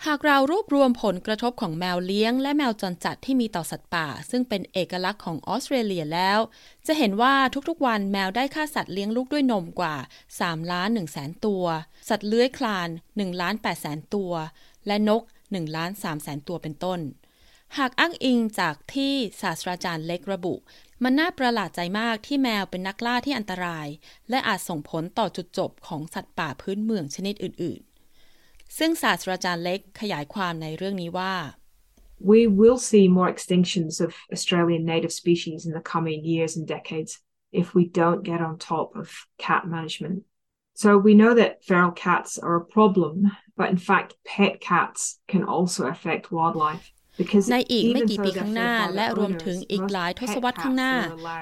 [0.06, 6.38] หากเรารวบรวมผลกระทบของแมวเลี้ยง และแมวจรจัดที่มีต่อสัตว์ป่า ซึ่งเป็นเอกลักษณ์ของออสเตรเลียแล้ว
[6.86, 7.34] จะเห็นว่า
[7.68, 9.96] ทุกๆวันแมวได้ฆ่าสัตว์เลี้ยงลูกด้วยนมกว่า
[10.32, 11.64] 3ล้าน1แสนตัว
[12.08, 14.32] สัตว์เลื้อยคลาน1ล้าน8แสนตัว
[14.86, 17.00] และนก1ล้าน3แสนตัวเป็นต้น
[17.78, 20.54] หากอ้างอิงจากที่ศาสตราจารย์เล็กระบุ
[21.02, 23.86] มันน่าประหลาดใจมากที่แมวเป็นนักล่าที่อันตราย
[24.30, 27.87] และอาจส่งผลต่อจุดจบของสัตว์ป่าพื้นเมืองชนิดอื่นๆ
[28.76, 31.34] ซึ่งศาสตราจารย์เล็กขยายความในเรื่องนี้ว่า
[32.30, 37.12] We will see more extinctions of Australian native species in the coming years and decades
[37.62, 39.06] if we don't get on top of
[39.38, 40.24] cat management.
[40.74, 45.42] So we know that feral cats are a problem, but in fact, pet cats can
[45.44, 46.92] also affect wildlife.
[47.50, 50.94] ในอีกไม่กี่ปีข้างหน้า และรวมถึงอีกหลายทศวรรษข้างหน้า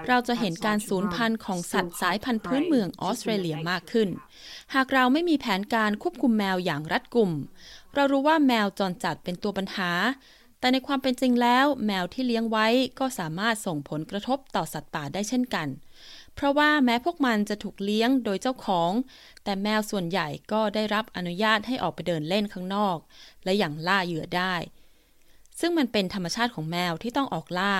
[0.08, 4.08] เราจะเห็นการสูญพันธุ์ของสัตว์สายพันธุ์พื้นเมืองออสเตรเลียมากขึ้น
[4.74, 7.32] หากเราไม่มีแผนการควบคุมแมวอย่างรัดกุม
[7.94, 9.90] เรารู้ว่าแมวจรจัดเป็นตัวปัญหา
[10.60, 12.66] แต่ในความเป็นจริงแล้ว แมวที่เลี้ยงไว้
[12.98, 15.68] ก็สามารถส่งผลกระทบต่อสัตว์ป่าได้เช่นกัน
[16.34, 18.92] เพราะว่าแม้พวกมันจะถูกเลี้ยงโดยเจ้าของ
[19.44, 22.98] แต่แมวส่วนใหญ่ก็ได้รับอนุญาตให้ออกไปเดินเล่นข้างนอก
[23.44, 24.54] และอย่างล่าเหยื่อได้
[25.60, 27.76] ซึ่งมันเป็นธรรมชาติของแมวที่ต้องออกล่า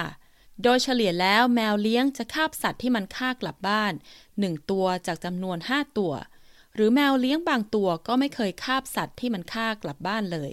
[0.63, 3.93] โดยเฉลี่ยแล้วแมวเลี้ยงจะคาบสัตว์ที่มันฆ่ากลับบ้าน
[4.31, 6.13] 1 ตัวจากจำนวน 5 ตัว
[6.75, 10.53] หรือแมวเลี้ยงบางตัวก็ไม่เคยคาบสัตว์ที่มันฆ่ากลับบ้านเลย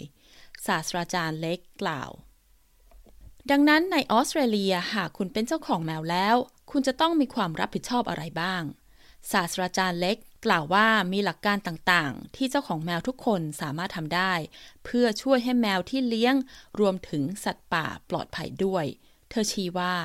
[0.65, 2.09] ศาสตราจารย์เล็กกล่าว
[3.51, 6.35] ดังนั้นในออสเตรเลียหากคุณเป็นเจ้าของแมวแล้ว
[6.71, 8.63] คุณจะต้องมีความรับผิดชอบอะไรบ้าง
[9.31, 14.33] ศาสตราจารย์เล็กกล่าวว่ามีหลักการต่างๆ ที่เจ้าของแมวทุกคนสามารถทำได้
[14.85, 16.35] เพื่อช่วยให้แมวที่เลี้ยง
[16.79, 18.85] รวมถึงสัตว์ป่าปลอดภัยด้วย
[19.29, 19.95] เธอชี้ว่า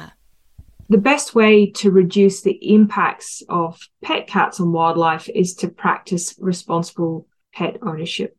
[0.91, 3.71] The best way to reduce the impacts of
[4.07, 8.38] pet cats on wildlife is to practice responsible pet ownership.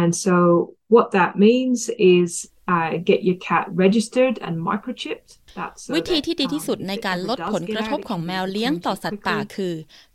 [0.00, 0.36] And so,
[0.94, 1.80] what that means
[2.18, 2.30] is
[2.68, 5.30] uh, get your cat registered and microchipped.
[5.96, 9.74] วิธีที่ดีที่สุดในการลดผลกระทบของแมวเลี้ยงต่อสัตว์ป่าคือ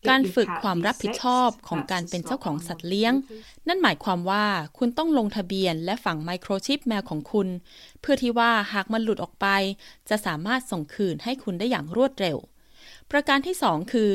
[0.10, 3.14] การฝึกความรับผิดชอบของการเป็นเจ้าของสัตว์เลี้ยง
[3.68, 4.46] นั่นหมายความว่า
[4.78, 7.48] คุณต้องลงทะเบียนและฝังไมโครชิปแมวของคุณ
[8.02, 9.48] เพื่อที่ว่าหากมันหลุดออกไป
[10.10, 12.38] จะสามารถส่งคืนให้คุณได้อย่างรวดเร็ว
[13.12, 14.14] ประการที่ 2 คือ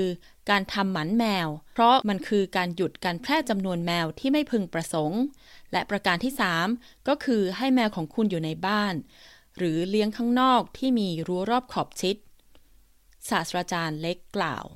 [0.51, 5.23] การทำหมันแมว เพราะมันคือการหยุดการแพร่จำนวนแมวที่ไม่พึงประสงค์
[5.73, 6.33] และประการที่
[6.71, 8.95] 3 ก็คือให้แมวของคุณอยู่ในบ้าน
[9.57, 12.17] หรือเลี้ยงข้างนอกที่มีรั้วรอบขอบชิด
[13.29, 14.67] ศาสตราจารย์เล็กกล่าว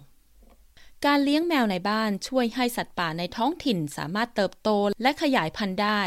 [1.06, 4.68] การเลี้ยงแมวในบ้านช่วยให้สัตว์ป่าในท้องถิ่นสามารถเติบโต
[5.02, 6.00] และขยายพันธุ์ได้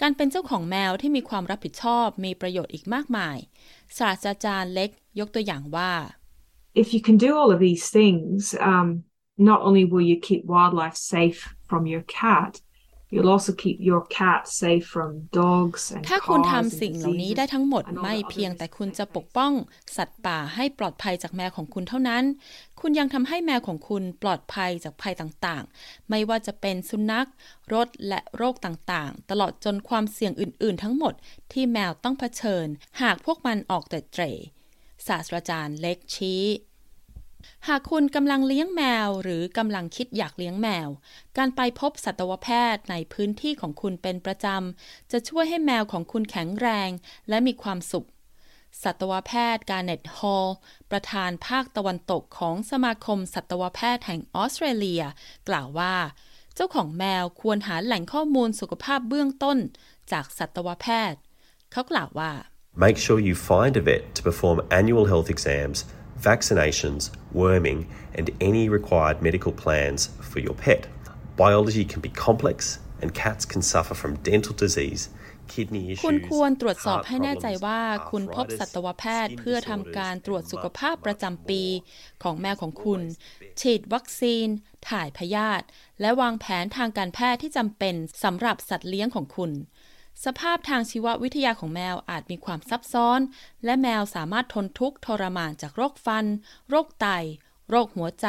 [0.00, 3.36] การเป็นเจ้าของแมวที่มีความรับผิดชอบมีประโยชน์อีกมากมาย
[3.98, 5.92] ศาสตราจารย์เล็กยกตัวอย่างว่า
[6.82, 8.88] If you can do all of these things um,
[9.50, 12.52] not only will you keep wildlife safe from your cat
[13.14, 17.38] You'll also keep your cat safe from dogs and ถ้าคุณ cars ทำ and สิ่งเหล่านี้ diseases
[17.38, 19.34] ได้ทั้งหมด and all ไม่ the other เพียงแต่คุณ risks จะ they ปก face.
[19.36, 19.52] ป้อง
[19.96, 22.24] สัตว์ป่าให้ปลอดภัยจากแมวของคุณเท่านั้น
[22.80, 27.28] คุณยังทำให้แมวของคุณปลอดภัยจากภัยต่างๆ ไม่ว่าจะเป็นสุนัข
[27.74, 31.14] รถ และโรคต่างๆ ตลอดจนความเสี่ยงอื่นๆ ทั้งหมด
[31.52, 32.66] ที่แมวต้องเผชิญ
[33.02, 34.30] หากพวกมันออกแต่เตร่
[35.06, 36.42] ศาสตราจารย์เล็กชี้
[37.68, 40.88] หากคุณกำลังเลี้ยงแมวหรือกำลังคิดอยากเลี้ยงแมว
[41.38, 46.90] การไปพบสัตวแพทย์ในพื้นที่ของคุณเป็นประจำ จะช่วยให้แมวของคุณแข็งแรง
[47.28, 48.08] และมีความสุข
[48.82, 50.48] สัตวแพทย์การเน็ตฮอล
[50.90, 55.02] ประธานภาคตะวันตกของสมาคมสัตวแพทย์แห่งออสเตรเลีย
[55.48, 55.94] กล่าวว่า
[56.54, 59.58] เจ้าของแมวควรหาแหล่งข้อมูลสุขภาพเบื้องต้น
[60.12, 61.18] จากสัตวแพทย์
[61.72, 62.32] เขากล่าวว่า
[62.86, 65.78] Make sure you find a vet to perform annual health exams,
[66.30, 67.02] vaccinations,
[67.42, 67.80] worming,
[68.18, 70.82] and any required medical plans for your pet.
[71.44, 72.58] Biology can be complex,
[73.02, 75.02] and cats can suffer from dental disease,
[75.52, 80.50] kidney คุณ issues, ควรตรวจสอบ heart ให้แน่ใจ problems, ว่าคุณพบ arthritis, สัตวแพทย์ skin เพื่อทำ disorders, การตรวจ and
[80.50, 83.00] สุข much, ภาพประจำปี much ของแมวของคุณ
[83.60, 84.46] ฉีดวัคซีน
[84.88, 85.64] ถ่ายพยาธิ
[86.00, 89.50] และวางแผนทางการแพทย์ที่จำเป็นสำหรับสัตว์เลี้ยงของคุณ
[90.24, 93.20] สภาพทางชีววิทยาของแมวอาจมีความซับซ้อน
[93.64, 96.26] และแมวสามารถทนทุกข์ทรมานจากโรคฟัน
[96.68, 97.06] โรคไต
[97.70, 98.28] โรคหัวใจ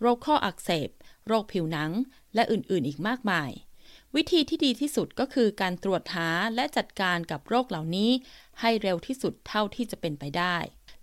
[0.00, 0.88] โรคข้ออักเสบ
[1.26, 1.90] โรคผิวหนัง
[2.34, 3.50] และอื่นๆ อีกมากมาย
[4.16, 8.10] วิธีที่ดีที่สุดก็คือการตรวจหาและจัดการกับโรคเหล่านี้
[8.60, 10.56] ให้เร็วที่สุดเท่าที่จะเป็นไปได้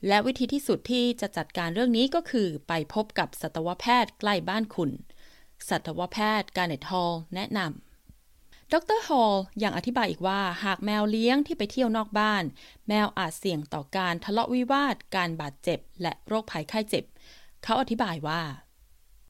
[0.08, 4.92] และวิธีที่สุดที่จะจัดการเรื่องนี้ก็คือ ไปพบกับสัตวแพทย์ใกล้บ้านคุณ
[5.70, 7.91] สัตวแพทย์การเนตฮอลแนะนำ
[8.74, 12.44] ดรฮอลยังอธิบายอีกว่า หากแมวเลี้ยงที่ไปเที่ยวนอกบ้าน
[12.88, 17.04] แมวอาจเสี่ยงต่อการทะเลาะวิวาท การบาดเจ็บ และโรคภัยไข้เจ็บ
[17.64, 18.42] เขาอธิบายว่า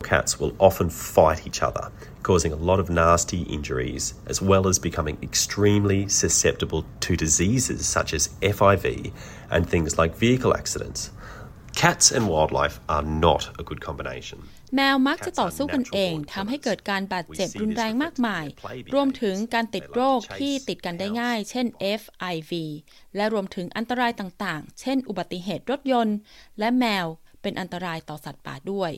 [0.09, 1.85] Cats will often fight each other,
[2.23, 8.09] causing a lot of nasty injuries, as well as becoming extremely susceptible to diseases such
[8.17, 8.85] as FIV
[9.53, 11.11] and things like vehicle accidents.
[11.75, 14.39] Cats and wildlife are not a good combination.
[14.75, 18.45] แมวมักจะต่อสู้กันเองทำให้เกิดการบาดเจ็บรุนแรงมากมาย
[18.93, 21.65] รวมถึงการติดโรคที่ติดกันได้ง่าย เช่น
[22.01, 22.51] FIV
[23.15, 26.17] และรวมถึงอันตรายต่างๆ เช่น อุบัติเหตุรถยนต์
[26.59, 27.05] และแมว
[27.41, 28.91] เป็นอันตรายต่อสัตว์ป่าด้วย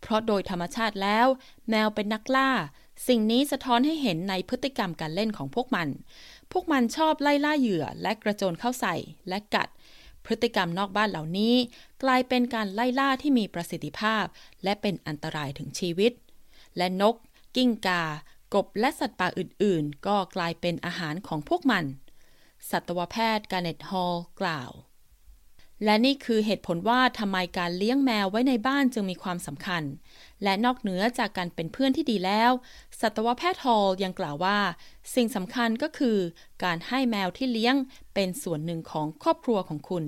[0.00, 1.26] เพราะโดยธรรมชาติแล้ว
[1.70, 2.50] แมวเป็นนักล่า
[3.08, 5.88] สิ่งนี้สะท้อนให้เห็นในพฤติกรรมการเล่นของพวกมัน
[6.52, 8.94] พวกมันชอบไล่ล่าเหยื่อและกระโจนเข้าใส่
[9.28, 9.68] และกัด
[10.28, 11.54] พฤติกรรมนอกบ้านเหล่านี้
[12.02, 14.24] กลายเป็นการไล่ล่าที่มีประสิทธิภาพ
[14.64, 16.12] และเป็นอันตรายถึงชีวิต
[16.76, 17.16] และนก
[17.56, 18.04] กิ้งกา
[18.54, 21.84] กบและสัตว์ป่าอื่น ๆ ก็กลายเป็นอาหารของพวกมัน
[22.70, 24.70] สัตวแพทย์การเนตฮอลกล่าว
[25.84, 29.82] และนี่คือเหตุผลว่าทำไมการเลี้ยงแมวไว้ในบ้านจึงมีความสำคัญ
[30.42, 32.50] และนอกเหนือจากการเป็นเพื่อนที่ดีแล้ว
[33.00, 34.58] สัตวแพทย์ฮอลยังกล่าวว่า
[35.14, 36.18] สิ่งสำคัญก็คือ
[36.64, 37.76] การให้แมวที่เลี้ยง
[38.14, 40.04] เป็นส่วนหนึ่งของครอบครัวของคุณ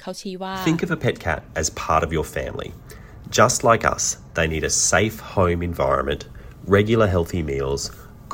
[0.00, 2.70] เขาชี้ว่า Think of a pet cat as part of your family.
[3.40, 4.04] Just like us,
[4.36, 6.22] they need a safe home environment,
[6.78, 7.82] regular healthy meals,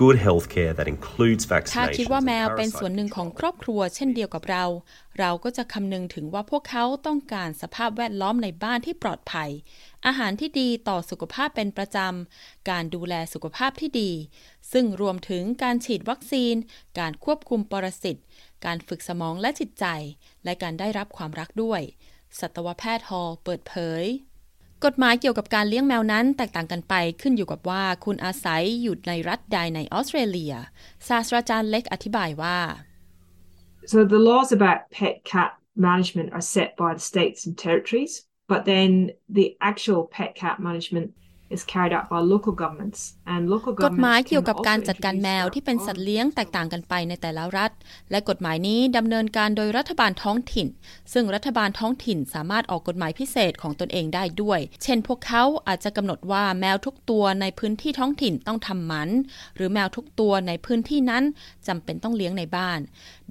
[0.00, 4.64] good healthcare that includes ถ้า vaccinations คิดว่า and แมวเป็น parasite ส่วนหนึ่งของครอบครัวเช่นเดียวกับเรา
[5.18, 9.50] เราก็จะคำนึงถึงว่าพวกเขาต้องการสภาพแวดล้อมในบ้านที่ปลอดภัย
[10.06, 14.10] อาหารที่ดีต่อสุขภาพเป็นประจำ การดูแลสุขภาพที่ดี
[14.72, 16.54] ซึ่งรวมถึงการฉีดวัคซีน
[16.98, 18.16] การควบคุมปรสิต
[18.64, 19.86] การฝึกสมองและจิตใจ
[20.44, 21.80] และการได้รับความรักด้วย
[22.40, 24.04] สัตวแพทย์ฮอลเปิดเผย
[24.86, 30.54] กฎหมายเกี่ยวกับการเลี้ยงแมวนั้นแตกต่างกันไปขึ้นอยู่กับว่าคุณอาศัยอยู่ในรัฐใดในออสเตรเลีย
[31.08, 32.58] ศาสตราจารย์เล็กอธิบายว่า
[33.92, 35.50] So the laws about pet cat
[35.88, 38.12] management are set by the states and territories,
[38.52, 38.90] but then
[39.38, 41.08] the actual pet cat management
[41.54, 43.00] is carried out by local governments
[43.32, 47.70] and local กฎหมาย governments เกี่ยวกับการจัดการแมวที่เป็นสัตว์เลี้ยงแตกต่างกันไปในแต่ละรัฐ
[48.10, 50.68] และกฎหมายนี้ดำเนินการโดยรัฐบาลท้องถิ่น
[51.12, 59.10] ซึ่งรัฐบาลท้องถิ่นสามารถออกกฎหมายพิเศษของตนเองได้ด้วย เช่น พวกเขาอาจจะกำหนดว่าแมวทุกตัวในพื้นที่ท้องถิ่นต้องทำหมัน
[59.56, 61.24] หรือแมวทุกตัวในพื้นที่นั้น
[61.68, 62.80] จำเป็นต้องเลี้ยงในบ้าน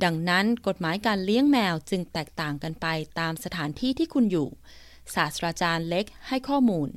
[0.04, 2.88] ดังนั้นกฎหมายการเลี้ยงแมวจึงแตกต่างกันไป
[3.20, 4.48] ตามสถานที่ที่คุณอยู่
[5.16, 6.90] ศาสตราจารย์เล็กให้ข้อมูล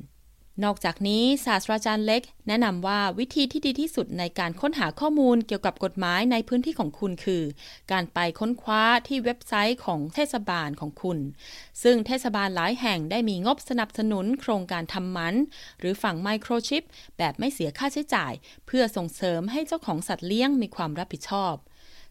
[0.63, 7.43] นอกจากนี้ศาสตราจารย์เล็ก แนะนำว่าวิธีที่ดีที่สุดในการค้นหาข้อมูลเกี่ยวกับกฎหมายในพื้นที่ของคุณคือ
[7.91, 11.19] การไปค้นคว้าที่เว็บไซต์ของเทศบาลของคุณ
[11.83, 15.35] ซึ่งเทศบาลหลายแห่งได้มีงบสนับสนุนโครงการทำมัน
[15.79, 16.83] หรือฝังไมโครชิป
[17.17, 18.33] แบบไม่เสียค่าใช้จ่าย
[18.65, 21.55] เพื่อส่งเสริมให้เจ้าของสัตว์เลี้ยงมีความรับผิดชอบ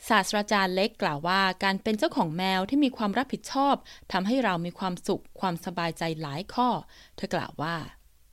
[0.08, 3.74] ศาสตราจารย์เล็กกล่าวว่า การเป็นเจ้าของแมวที่มีความรับผิดชอบ
[4.12, 6.68] ทำให้เรามีความสุขความสบายใจหลายข้อ
[7.16, 7.76] เธอกล่าวว่า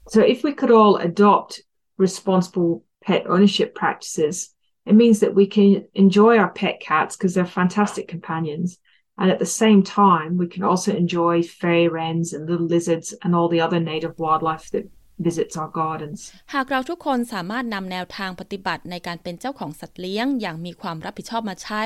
[0.10, 1.62] So if we could all adopt
[1.98, 4.54] responsible pet ownership practices
[4.86, 8.80] It means that we can enjoy our pet cats because they're fantastic companions.
[9.20, 13.36] And at the same time, we can also enjoy fairy wrens and little lizards and
[13.36, 14.90] all the other native wildlife that
[15.28, 16.20] visits our gardens.
[16.54, 21.84] หากเราทุกคนสามารถนำแนวทางปฏิบัติในการเป็นเจ้าของสัตว์เลี้ยง อย่างมีความรับผิดชอบมาใช้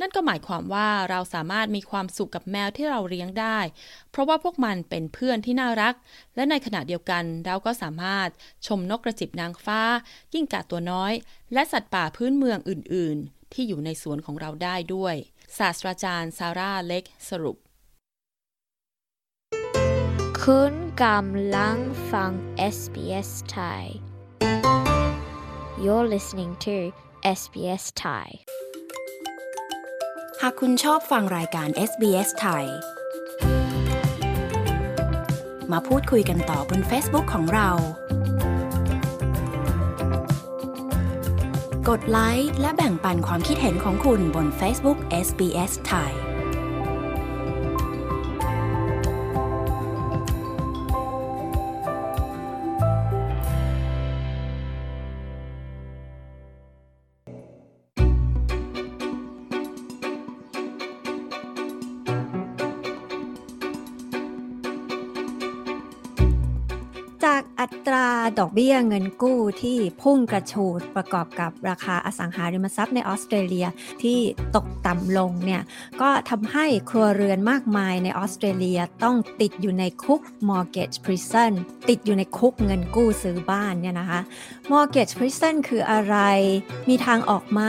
[0.00, 3.58] นั่นก็หมายความว่าเราสามารถมีความสุขกับแมวที่เราเลี้ยงได้
[4.10, 5.94] เพราะว่าพวกมันเป็นเพื่อนที่น่ารัก
[6.36, 8.28] และในขณะเดียวกันเราก็สามารถ
[8.66, 9.80] ชมนกกระจิบนางฟ้า
[10.32, 11.12] กิ้งก่าตัวน้อย
[11.52, 15.14] และสัตว์ป่าพื้นเมืองอื่น ๆ ที่อยู่ในสวนของเราได้ด้วย
[15.58, 17.56] ศาสตราจารย์ซาร่าเล็กสรุป
[20.54, 21.78] คุณกำลัง
[22.12, 22.32] ฟัง
[22.74, 23.82] SBS Thai
[25.82, 26.76] You're listening to
[27.38, 28.28] SBS Thai
[30.42, 32.64] หากคุณชอบฟังรายการ SBS ไทย
[35.72, 37.70] มาพูดคุยกันต่อบน Facebook ของเรา
[41.88, 73.66] กดไลค์และแบ่งปันความคิดเห็นของคุณบน Facebook SBS ไดอกเบี้ยเงินกู้ที่พุ่งกระฉูดประกอบกับราคาอสังหาริมทรัพย์ในออสเตรเลีย
[74.02, 74.18] ที่
[74.56, 75.62] ตกต่ำลงเนี่ย
[76.00, 81.52] ก็ทำให้ครัวเรือนมากมายในออสเตรเลียต้องติดอยู่ในคุก mortgage prison
[81.88, 84.20] ติดอยู่ในคุกเงินกู้ซื้อบ้านเนี่ยนะคะ
[84.70, 86.16] mortgage prison คืออะไร
[86.88, 87.60] มีทางออกไหม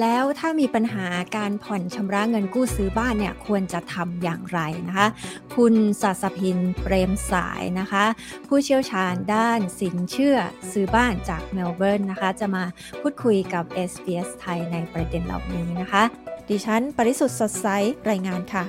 [0.00, 5.08] แล้วถ้ามีปัญหาการผ่อนชำระเงินกู้ซื้อบ้านเนี่ยควรจะทำอย่างไรนะคะ
[5.56, 8.04] คุณศาสพินเปรมสายนะคะ
[8.48, 10.36] ผู้เชี่ยวชาญด้านสินเชอ
[10.72, 12.64] ซื้อบ้านจากเมลเบิร์นนะคะ จะมา
[13.00, 16.02] พูดคุยกับ SBS ไทยในประเด็นเหล่านี้นะคะ
[16.48, 17.66] ดิฉัน ปริสุทธ์สดใส
[18.10, 18.64] รายงานค่ะ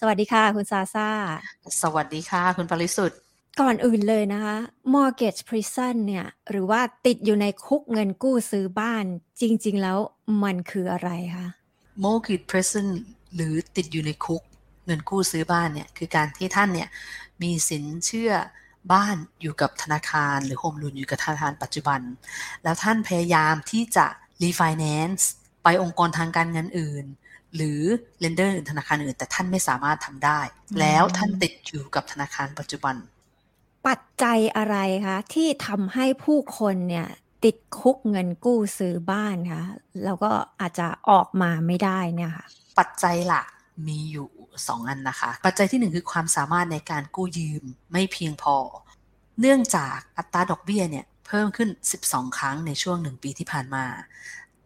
[0.00, 1.08] สวัสดีค่ะ คุณซาซา
[1.82, 3.18] สวัสดีค่ะ คุณปริสุทธิ์
[3.60, 4.56] ก่อนอื่นเลยนะคะ
[4.94, 9.04] mortgage prison เนี่ย หรือว่าติดอยู่ในคุกเงินกู้ซื้อบ้าน
[9.40, 9.98] จริง ๆ แล้ว
[10.42, 11.46] มันคืออะไรคะ
[12.04, 12.88] mortgage prison
[13.34, 14.42] หรือติดอยู่ในคุก
[14.86, 16.88] เงินกู้ซื้อบ้านเนี่ยคือการที่ท่านเนี่ย
[17.42, 18.32] มีสินเชื่อ
[18.92, 22.00] บ้านอยู่กับธนาคาร หรือโฮมลูนอยู่กับธนาคารปัจจุบัน
[22.62, 24.06] แล้วท่านพยายามที่จะ
[24.42, 25.24] refinance
[25.62, 27.04] ไปองค์กรทางการเงินอื่น
[27.54, 27.80] หรือ
[28.22, 30.40] lender อื่นธนาคารอื่น แต่ท่านไม่สามารถทำได้
[30.80, 32.96] แล้วท่านติดอยู่กับธนาคารปัจจุบัน
[33.86, 37.08] ปัจจัยอะไรคะ ที่ทำให้ผู้คนเนี่ย
[37.44, 39.62] ติดคุกเงินกู้ซื้อบ้านคะ
[40.04, 42.46] แล้วก็อาจจะออกมาไม่ได้เนี่ยค่ะ
[42.78, 43.46] ปัจจัยหลัก
[43.88, 48.56] มีอยู่ 2 อันนะคะ ปัจจัยที่ 1 คือความสามารถในการกู้ยืมไม่เพียงพอ
[49.40, 51.68] เนื่องจากอัตราดอกเบี้ยเนี่ยเพิ่มขึ้น
[52.02, 53.84] 12 ครั้งในช่วง 1 ปีที่ผ่านมา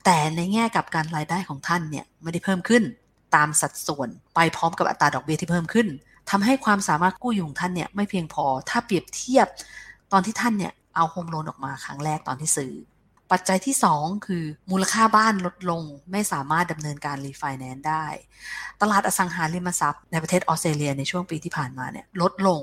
[0.05, 2.83] แต่ในแง่กับการรายได้ของท่านเนี่ยไม่ได้เพิ่มขึ้น
[3.35, 5.89] ตามสัดส่วนไปพร้อมกับอัตราดอกเบี้ยที่เพิ่มขึ้น
[6.31, 9.47] ทำให้ความสามารถกู้ยืมของท่านเนี่ยไม่เพียงพอถ้าเปรียบเทียบ
[10.13, 12.73] ตอนที่ท่านเนี่ยเอา home loan ออกมาครั้งแรกตอนที่ซื้อ
[13.33, 18.05] ปัจจัยที่ 2 คือมูลค่าบ้านลดลง ไม่สามารถดำเนินการรีไฟแนนซ์ได้
[18.81, 22.61] ตลาดอสังหาริมทรัพย์ในประเทศออสเตรเลียในช่วงปีที่ผ่านมาเนี่ยลดลง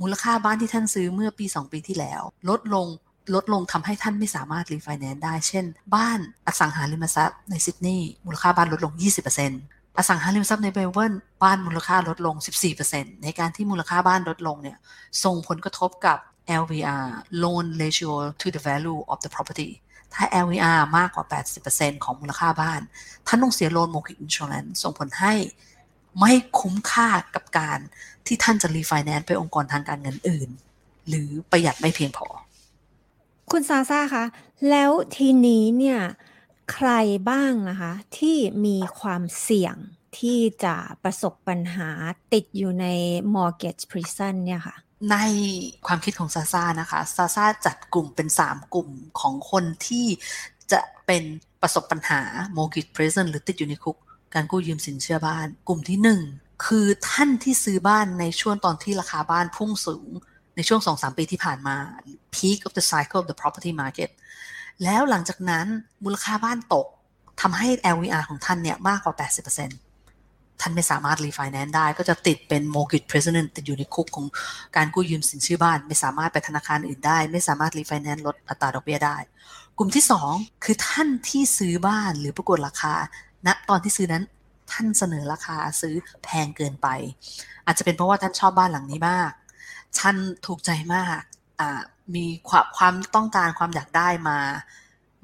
[0.00, 2.86] มูลค่าบ้านที่ท่านซื้อเมื่อปี 2 ปีที่แล้ว ลดลง
[3.34, 8.92] ลดลงทำให้ท่านไม่สามารถรีไฟแนนซ์ได้ เช่น บ้านอสังหาริมทรัพย์ในซิดนีย์มูลค่าบ้านลดลง
[9.44, 12.36] 20%อสังหาริมทรัพย์ในเมลเบิร์นบ้านมูลค่าลดลง
[12.78, 14.76] 14%ในการที่มูลค่าบ้านลดลงเนี่ย
[15.24, 16.18] ส่งผลกระทบกับ
[16.62, 17.06] LVR
[17.42, 19.70] loan ratio to the value of the property
[20.14, 21.24] ถ้า LVR มากกว่า
[21.64, 22.80] 80%ของมูลค่าบ้าน
[23.26, 25.34] ท่านต้องเสีย loan mortgage insurance ส่งผลให้
[26.18, 27.78] ไม่คุ้มค่ากับการ
[28.26, 30.50] ที่ท่านจะรีไฟแนนซ์ไปองค์กรทางการเงินอื่น
[31.08, 32.26] หรือประหยัดไม่เพียงพอ
[33.50, 34.24] คุณซาซาคะ
[34.70, 36.00] แล้วทีนี้เนี่ย
[36.72, 36.90] ใคร
[37.30, 39.76] บ้างนะคะ ที่มีความเสี่ยง
[40.18, 41.90] ที่จะประสบปัญหา
[42.32, 42.86] ติดอยู่ใน
[43.34, 44.76] mortgage prison เนี่ยค่ะ
[45.10, 45.16] ใน
[45.86, 48.88] ความคิดของซาซานะคะซาซาจัดกลุ่มเป็น 3 กลุ่ม
[49.20, 50.06] ของคนที่
[50.72, 51.22] จะเป็น
[51.62, 52.20] ประสบปัญหา
[52.56, 53.96] mortgage prison หรือติดอยู่ในคุก
[54.34, 55.98] การกู้ยืมสินเชื่อบ้าน กลุ่มที่
[56.32, 60.08] 1 คือท่านที่ซื้อบ้านในช่วงตอนที่ราคาบ้านพุ่งสูง
[60.56, 61.76] ในช่วง 2-3 ปีที่ผ่านมา
[62.34, 64.10] peak of the cycle of the property market
[64.84, 65.66] แล้วหลังจากนั้น
[66.04, 66.86] มูลค่าบ้านตก
[67.40, 69.14] ทำให้ LVR ของท่านเนี่ยมากกว่า
[69.54, 69.87] 80%
[70.60, 74.26] ท่านไม่สามารถรีไฟแนนซ์ได้ ก็จะติดเป็น mortgage prisoner ติดอยู่ในคุกของ
[74.76, 79.16] การกู้ยืมสินเชื่อบ้าน ไม่สามารถไปธนาคารอื่นได้ ไม่สามารถรีไฟแนนซ์ลดอัตราดอกเบี้ยได้
[79.78, 82.94] กลุ่มที่ 2 คือท่านที่ซื้อบ้านหรือประกวดราคา
[83.44, 84.24] ณนะตอนที่ซื้อนั้น
[84.72, 86.88] ท่านเสนอราคาซื้อแพงเกินไป
[87.66, 89.30] อาจจะเป็นเพราะว่าท่านชอบบ้านหลังนี้มาก
[89.98, 90.16] ท่าน
[90.46, 91.20] ถูกใจมาก
[92.14, 94.38] มีความความต้องการความอยากได้มา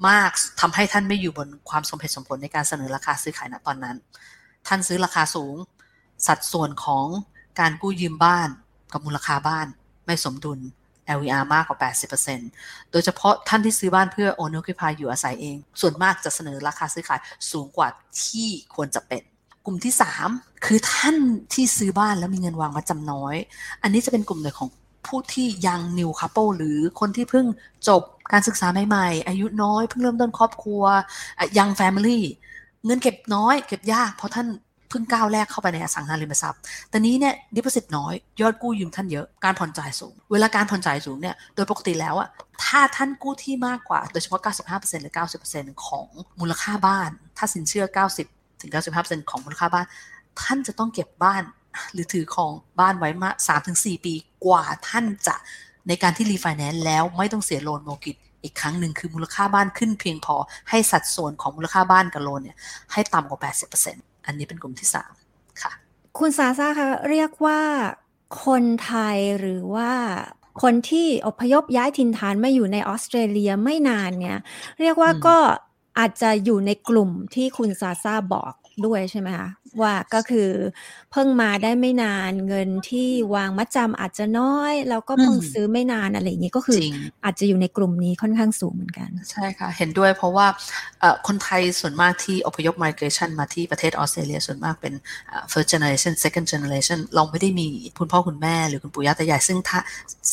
[0.09, 0.29] มาก
[0.61, 3.95] ทำให้ท่านไม่อยู่บนความสมเหตุสมผลในการเสนอราคาซื้อขายณตอนนั้น
[4.67, 5.55] ท่านซื้อราคาสูง
[6.27, 7.05] สัดส่วนของ
[7.59, 8.49] การกู้ยืมบ้าน
[8.93, 9.67] กับมูลค่าบ้าน
[10.05, 10.59] ไม่สมดุล
[11.17, 11.77] LVR มากกว่า
[12.35, 17.19] 80%โดยเฉพาะท่านที่ซื้อบ้านเพื่อ own occupy อยู่อาศัยเอง ส่วนมากจะเสนอราคาซื้อขาย
[17.51, 17.89] สูงกว่า
[18.23, 19.21] ที่ควรจะเป็น
[19.65, 19.93] กลุ่มที่
[20.27, 21.17] 3 คือท่าน
[21.53, 23.35] ที่ซื้อบ้านแล้วมีเงินวางมาจำน้อย
[23.81, 24.69] อันนี้จะเป็นกลุ่มหนึ่งของ
[25.07, 27.45] ผู้ที่ยัง new couple หรือคนที่เพิ่ง
[27.87, 28.01] จบ
[28.31, 30.83] การศึกษาใหม่ๆ อายุน้อยเพิ่งเริ่มต้นครอบครัว
[31.57, 32.19] ยัง family
[32.85, 34.47] เงินเก็บน้อยเก็บยากเพราะท่าน
[34.89, 36.59] เพิ่งก้าวแรกเข้าไปในอสังหาริมทรัพย์
[36.89, 42.29] แต่นี้เนี่ยดิปสิตน้อย ยอดกู้ยืมท่านเยอะ การผ่อนจ่ายสูง เวลาการผ่อนจ่ายสูงเนี่ย โดยปกติแล้วอะ
[42.63, 45.13] ถ้าท่านกู้ที่มากกว่า โดยเฉพาะ 95%หรือ
[45.47, 46.07] 90%ของ
[46.39, 47.85] มูลค่าบ้าน ถ้าสินเชื่อ
[48.23, 49.85] 90ถึง95%ของมูลค่าบ้าน
[50.41, 51.43] ท่านจะต้องเก็บบ้าน
[51.93, 53.29] หรือถือของบ้านไว้มา
[53.67, 54.13] 3-4 ปี
[54.45, 55.35] กว่าท่านจะ
[55.87, 60.35] ในการที่รีไฟแนนซ์แล้วไม่ต้องเสีย loan mortgage อีกครั้งหนึ่งคือมูลค่าบ้านขึ้นเพียงพอ
[60.69, 62.57] ให้สัดส่วนของมูลค่าบ้านกับ loan เนี่ย
[62.93, 63.39] ให้ต่ำกว่า
[63.83, 65.11] 80%อันนี้เป็นกลุ่มที่สาม
[65.61, 65.71] ค่ะ
[66.17, 67.61] คุณซาซาค่ะเรียกว่า
[68.45, 69.91] คนไทยหรือว่า
[70.61, 74.39] คนที่อพยพย้ายถิ่นฐานมาอยู่ในออสเตรเลียไม่นานเนี่ย
[74.79, 75.37] เรียกว่าก็
[75.99, 78.53] อาจจะอยู่ในกลุ่มที่คุณซาซาบอก
[78.85, 79.49] ด้วยใช่ไหมคะ
[79.81, 80.49] ว่าก็คือ
[81.11, 86.79] เพิ่งมาได้ไม่นานเงินที่วางมัดจำอาจจะน้อย แล้วก็เพิ่งซื้อไม่นานอะไรอย่างนี้ก็คือ
[87.23, 90.47] อาจจะอยู่ในกลุ่มนี้ค่อนข้างสูงเหมือนกัน ใช่ค่ะ เห็นด้วยเพราะว่า
[91.27, 94.93] คนไทยส่วนมากที่อพยพ migration มาที่ประเทศออสเตรเลียส่วนมากเป็น
[95.51, 97.67] first generation second generation เราไม่ได้มี
[97.99, 99.59] คุณพ่อคุณแม่หรือคุณปู่ย่าตายายซึ่ง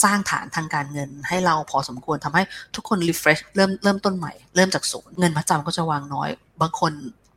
[0.02, 2.42] สร้างฐานทางการเงินให้เราพอสมควรทำให้
[2.74, 6.28] ทุกคน refresh เริ่มเริ่มต้นใหม่ เริ่มจากศูนย์เงินมัดจำก็จะวางน้อย
[6.60, 6.92] บางคน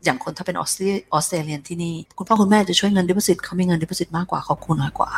[0.05, 0.83] อย่างคนถ้าเป็นออสเตร
[1.13, 5.09] ออสเตรเลียนที่นี่ คุณพ่อคุณแม่จะช่วยเงินดิปซิตเขามีเงินดิปซิตมากกว่าเขาคุณน้อยกว่า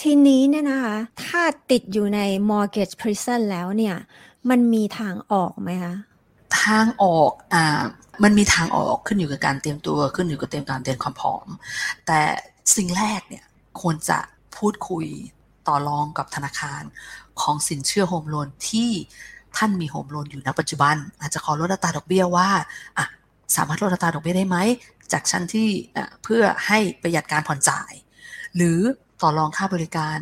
[0.00, 2.20] ทีนี้เนี่ยนะคะ ถ้าติดอยู่ใน
[2.50, 3.96] mortgage prison แล้วเนี่ย
[4.50, 5.94] มันมีทางออกไหมคะ
[6.62, 7.82] ทางออกอ่า
[8.24, 11.46] มันมีทางออกขึ้นอยู่กับการเตรียมตัวขึ้นอยู่กับเตรียมการเตรียมความพร้อม
[12.06, 12.20] แต่
[12.76, 13.44] สิ่งแรกเนี่ย
[13.80, 14.18] ควรจะ
[14.56, 15.06] พูดคุย
[15.68, 16.82] ต่อรองกับธนาคาร
[17.40, 18.90] ของสินเชื่อ home loan ที่
[19.56, 22.48] ท่านมี home loan อยู่ณปัจจุบัน อาจจะขอลดอัตราดอกเบี้ยว่า
[22.98, 23.06] อะ
[23.56, 24.56] สามารถลดอัตราดอกเบี้ยได้ไหม
[25.12, 25.68] จากชั้นที่
[26.22, 27.92] เพื่อให้ประหยัดการผ่อนจ่าย
[28.56, 28.78] หรือ
[29.22, 30.18] ต่อรองค่าบริการ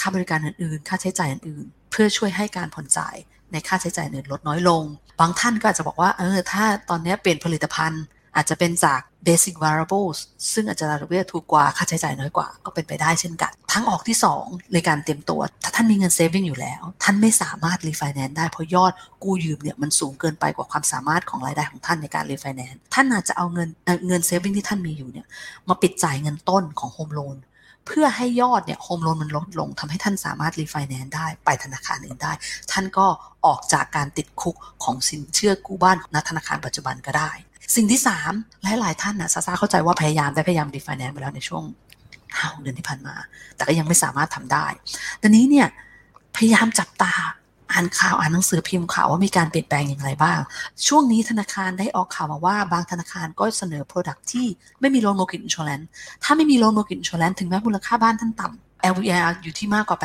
[0.00, 3.16] ค่าบริการอื่นๆ ค่าใช้จ่ายอื่นๆ เพื่อช่วยให้การผ่อนจ่าย
[3.52, 4.82] ในค่าใช้จ่ายอื่นลดน้อยลง
[5.20, 8.02] บางท่านก็อาจจะบอกว่าเออถ้าตอนนี้เปลี่ยนผลิตภัณฑ์
[8.36, 10.18] อาจจะเป็นจาก basic variables
[10.52, 23.68] ซึ่งอาจจะดอกเบี้ยถูกกว่าค่าใช้จ่ายน้อยกว่า ก็เป็นไปได้เช่นกันทั้งออกที่ 2 ในการเตรียมตัว ถ้าท่านมีเงิน saving อยู่แล้ว ท่านไม่สามารถ refinance ได้เพราะยอดกู้ยืมเนี่ยมันสูงเกินไปกว่าความสามารถของรายได้ของท่านในการ refinance ท่านอาจจะเอาเงิน
[24.06, 25.26] เงิน saving ที่ท่านมีอยู่เนี่ย
[25.68, 27.38] มาปิดจ่ายเงินต้นของ home loan
[27.86, 32.32] เพื่อให้ยอดเนี่ยโฮมโลนมันลดลงทำให้ท่านสามารถรีไฟแนนซ์ได้ไปธนาคารอื่นได้
[32.72, 33.06] ท่านก็
[33.46, 37.30] ออกจากการติดคุกของสินเชื่อกู้บ้านณธนาคารปัจจุบันก็ได้
[37.76, 38.32] สิ่งที่สาม
[38.62, 41.62] หลายๆท่านนะซาซาเข้าใจว่าพยายามได้พยายามรีไฟแนนซ์ไปแล้วในช่วง
[42.38, 43.14] ห้าเดือนที่ผ่านมา
[43.56, 44.66] แต่ก็ยังไม่สามารถทำได้
[45.22, 45.66] ตอนนี้เนี่ย
[46.36, 47.14] พยายามจับตา
[47.72, 50.38] อ่านข่าวอ่านหนังสือพิมพ์ข่าวว่ามีการเปลี่ยนแปลงอย่างไรบ้าง
[50.86, 54.46] ช่วงนี้ธนาคารได้ออกข่าวมาว่า บางธนาคารก็เสนอ Product ที่
[54.80, 55.80] ไม่มีโลนโมกิ t อินช r แลน
[56.24, 59.98] ถ้าไม่มีโลนโมกิ t อินช r แลนถึงแม้มูลค่าบ้านท่านต่ำ LVR อยู่ที่มากกว่า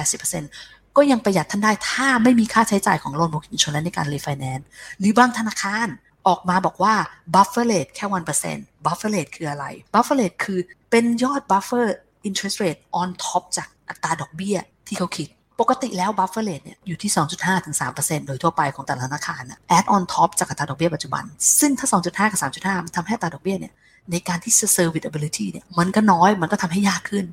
[0.45, 4.65] 80%ก็ยังประหยัดท่านได้ถ้าไม่มีค่าใช้จ่ายของโลนโมกิ t อินช r แลนในการรีไฟแนนซ์
[4.99, 5.87] หรือบางธนาคาร
[6.27, 6.93] ออกมาบอกว่า
[7.33, 8.05] buffer rate แค่
[8.45, 10.59] 1% buffer rate คืออะไร buffer rate คือ
[10.91, 11.85] เป็นยอด buffer
[12.27, 14.57] interest rate on top จากอัตราดอกเบี้ย
[14.87, 15.27] ที่เขาคิด
[15.59, 21.23] ปกติแล้ว buffer rate เนี่ยอยู่ที่ 2.5ถึง3%โดยทั่วไปของแต่ละธนาคารนะ add on top จากอัตราดอกเบี้ยปัจจุบัน
[21.59, 23.73] ซึ่งถ้า 2.5 กับ 3.5 มันทำให้อัตราดอกเบี้ยเนี่ย
[24.11, 27.25] ในการที่ serviceability เนี่ยมันก็น้อยมันก็ทำให้ยากขึ้น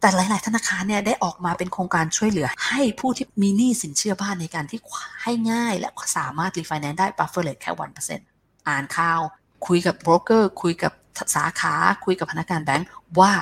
[0.00, 4.78] แต่หลาย ๆ ธนาคารเนี่ยได้ออกมาเป็นโครงการช่วยเหลือ ให้ผู้ที่มีหนี้สินเชื่อบ้านในการที่
[5.22, 8.37] ให้ง่ายและสามารถ refinance ได้ buffer rate แค่ 1%
[8.68, 9.20] อ่านข่าว
[9.66, 10.92] คุยกับโบรกเกอร์ คุยกับ
[11.34, 12.88] สาขา คุยกับพนักงานแบงค์
[13.20, 13.32] ว่า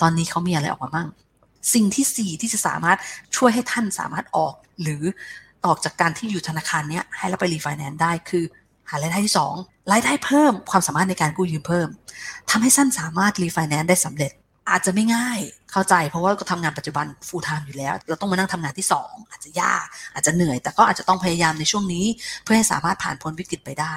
[0.00, 1.08] ตอนนี้เขามีอะไรออกมาบ้าง
[1.74, 2.98] สิ่งที่ 4 ที่จะสามารถ
[3.36, 5.02] ช่วยให้ท่านสามารถออก หรือ
[5.66, 8.44] ออกจากการที่อยู่ธนาคารเนี้ยให้เราไปรีไฟแนนซ์ได้คือ
[8.90, 11.88] หารายได้ที่ 2 รายได้เพิ่มความสามารถในการกู้ยืมเพิ่ม
[12.50, 14.32] ทำให้ท่านสามารถรีไฟแนนซ์ได้สำเร็จ
[14.70, 15.38] อาจจะไม่ง่าย
[15.72, 22.04] เข้าใจ เพราะว่าก็ทำงานปัจจุบัน full time อยู่แล้ว เราต้องมานั่งทำงานที่ 2 อาจจะยาก อาจจะเหนื่อย แต่ก็อาจจะต้องพยายามในช่วงนี้
[22.42, 23.94] เพื่อให้สามารถผ่านพ้นวิกฤตไปได้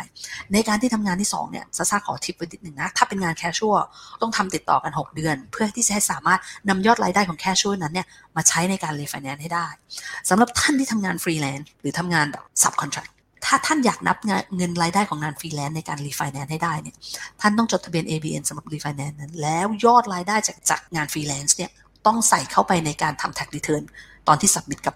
[0.53, 3.75] ในการที่ทำงานที่ 2 เนี่ยซาซาขอทิปไว้นิดหนึ่งนะ ถ้าเป็นงาน casual
[4.21, 9.67] ต้องทำติดต่อกัน 6 เดือน เพื่อที่จะให้สามารถนำยอดรายได้ของ casual นั้นเนี่ยมาใช้ในการรีไฟแนนซ์ให้ได้
[10.29, 13.07] สำหรับท่านที่ทำงานฟรีแลนซ์หรือทำงานแบบ subcontract
[13.45, 14.17] ถ้าท่านอยากนับ
[14.55, 16.95] เงินรายได้ของงานฟรีแลนซ์ในการรีไฟแนนซ์ให้ได้เนี่ย
[17.41, 21.71] ท่านต้องจดทะเบียน ABN สำหรับรีไฟแนนซ์นั้น แล้วยอดรายได้จากจากงานฟรีแลนซ์เนี่ย
[22.05, 23.83] ต้องใส่เข้าไปในการทำ tax return
[24.27, 24.95] ตอนที่ submit กับ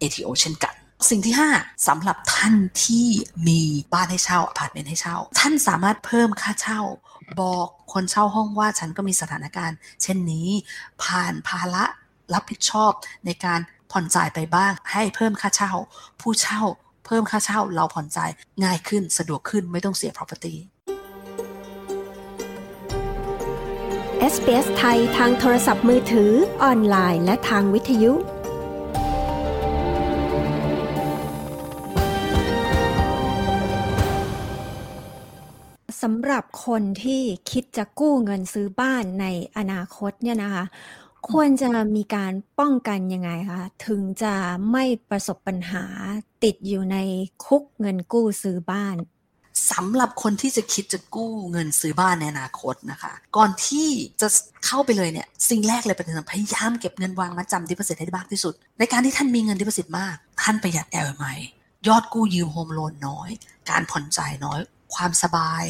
[0.00, 0.74] ATO เช่นกัน
[1.10, 3.08] สิ่งที่ 5สำหรับท่านที่
[3.48, 3.60] มี
[3.92, 6.80] บ้านให้เช่าอพาร์ตเมนต์ให้เช่า ท่านสามารถเพิ่มค่าเช่า
[7.40, 10.48] บอกคนเช่าห้องว่าฉันก็มีสถานการณ์ เช่นนี้
[11.02, 11.84] ผ่านภาระ
[12.34, 12.92] รับผิดชอบ
[13.26, 15.72] ในการผ่อนจ่ายไปบ้างให้เพิ่มค่าเช่า
[16.20, 16.62] ผู้เช่า
[17.06, 18.30] เพิ่มค่าเช่าเราผ่อนจ่าย
[18.64, 20.54] ง่ายขึ้นสะดวกขึ้นไม่ต้องเสีย property
[24.32, 26.30] SBS ไทยทางโทรศัพท์มือถือ
[26.62, 28.12] ออนไลน์ และทางวิทยุ
[36.02, 39.26] สำหรับคนที่คิดจะกู้เงินซื้อบ้านใน
[39.56, 40.64] อนาคตเนี่ยนะคะ
[41.28, 44.34] ควรจะมีการป้องกันยังไงคะ ถึงจะ
[44.72, 45.84] ไม่ประสบปัญหา
[46.44, 46.96] ติดอยู่ใน
[47.44, 48.96] คุกเงินกู้ซื้อบ้าน
[49.72, 53.88] สำหรับคนที่จะคิดจะกู้เงินซื้อบ้านในอนาคตนะคะ ก่อนที่
[54.20, 54.28] จะ
[54.66, 61.26] เข้าไปเลยเนี่ยสิ่งแรกเลยเป็นพยายามเก็บเงินวางมัดจำ deposit ให้ได้มากที่สุด ในการที่ท่านมีเงิน deposit มาก ท่านประหยัด LMI
[61.88, 63.30] ยอดกู้ยืม home loan น้อย
[63.70, 64.60] การผ่อนจ่ายน้อย
[64.94, 65.64] ความสบาย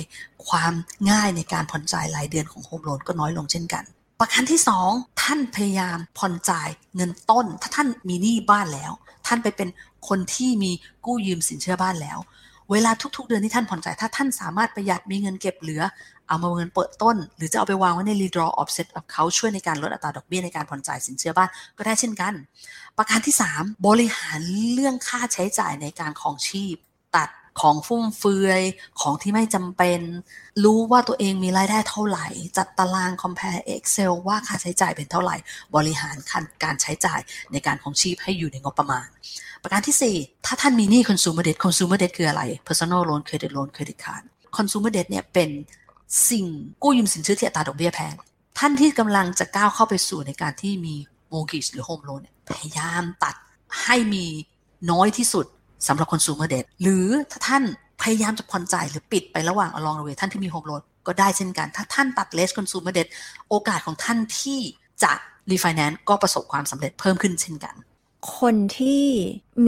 [0.48, 0.72] ความ
[1.10, 3.84] ง่ายในการผ่อนจ่ายรายเดือนของโฮมโลนก็น้อยลงเช่นกัน
[4.20, 4.60] ประการที่
[4.90, 8.92] 2 ท่านพยายามผ่อนจ่ายเงินต้น ถ้าท่านมีหนี้บ้านแล้ว
[9.26, 9.68] ท่านไปเป็น
[10.08, 10.70] คนที่มี
[11.06, 12.18] กู้ยืมสินเชื่อบ้านแล้ว
[12.70, 15.82] เวลาทุกๆ เดือนที่ท่านผ่อนจ่ายถ้าท่านสามารถประหยัดมีเงินเก็บเหลือ
[16.28, 21.48] เอามาเงินเปิดต้น หรือจะเอาไปวางไว้ใน redraw offset กับเขาช่วยในการลดอัตราดอกเบี้ยในการผ่อนจ่ายสินเชื่อบ้าน
[21.78, 22.34] ก็ได้เช่นกัน
[22.96, 24.40] ประการที่ 3 บริหาร
[24.74, 26.76] เรื่องค่าใช้จ่ายในการของชีพ
[27.16, 27.28] ตัด
[27.60, 28.62] ของฟุ่มเฟือย
[29.00, 30.00] ของที่ไม่จำเป็น
[30.64, 32.26] รู้ว่าตัวเองมีรายได้เท่าไหร่
[32.56, 35.36] จัดตาราง compare Excel ว่าค่าใช้จ่ายเป็นเท่าไหร่
[35.76, 36.16] บริหาร
[36.64, 37.20] การใช้จ่าย
[37.52, 39.08] ในการของชีพให้อยู่ในงบประมาณ
[39.62, 44.22] ประการที่ 4 ถ้าท่านมีหนี้ consumer debt consumer debt คืออะไร personal loan credit loan credit card
[44.56, 45.50] consumer debt เนี่ยเป็น
[46.30, 46.46] สิ่ง
[46.82, 48.14] กู้ยืมสินเชื่อที่อัตราดอกเบี้ยแพง
[48.58, 50.94] ท่านที่กำลังจะก้าวเข้าไปสู่ในการที่มี
[51.32, 53.34] mortgage หรือ home loan เนี่ยพยายามตัด
[53.82, 54.26] ให้มี
[54.90, 55.46] น้อยที่สุด
[55.88, 57.62] สำหรับ consumer debt หรือถ้าท่าน
[58.02, 63.08] พยายามจะผ่อนจ่ายหรือปิดไประหว่าง along the way ท่านที่มี home loan ก็ได้เช่นกัน ถ้าท่านตัด less consumer debt
[63.48, 64.60] โอกาสของท่านที่
[65.02, 65.12] จะ
[65.50, 67.74] refinance ก็ประสบความสำเร็จเพิ่มขึ้นเช่นกัน
[68.38, 69.06] คนที่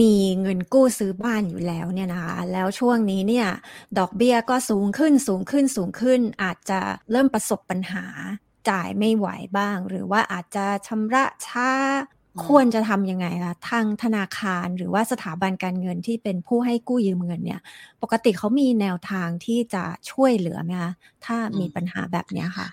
[0.01, 3.47] มีเงินกู้ซื้อบ้านอยู่แล้วเนี่ยนะคะ แล้วช่วงนี้เนี่ย
[3.99, 6.79] ดอกเบี้ยก็สูงขึ้นสูงขึ้นสูงขึ้น อาจจะ
[7.11, 8.05] เริ่มประสบปัญหา
[8.69, 9.27] จ่ายไม่ไหว
[9.57, 11.69] บ้าง หรือว่าอาจจะชำระช้า
[12.45, 17.61] ควรจะทำยังไงคะทางธนาคารหรือว่าสถาบันการเงินที่เป็นผู้ให้กู้ยืมเงินเนี่ย
[18.01, 20.91] ปกติเขามีแนวทางที่จะช่วยเหลือไหมคะ
[21.25, 22.67] ถ้ามีปัญหาแบบนี้ค่ะ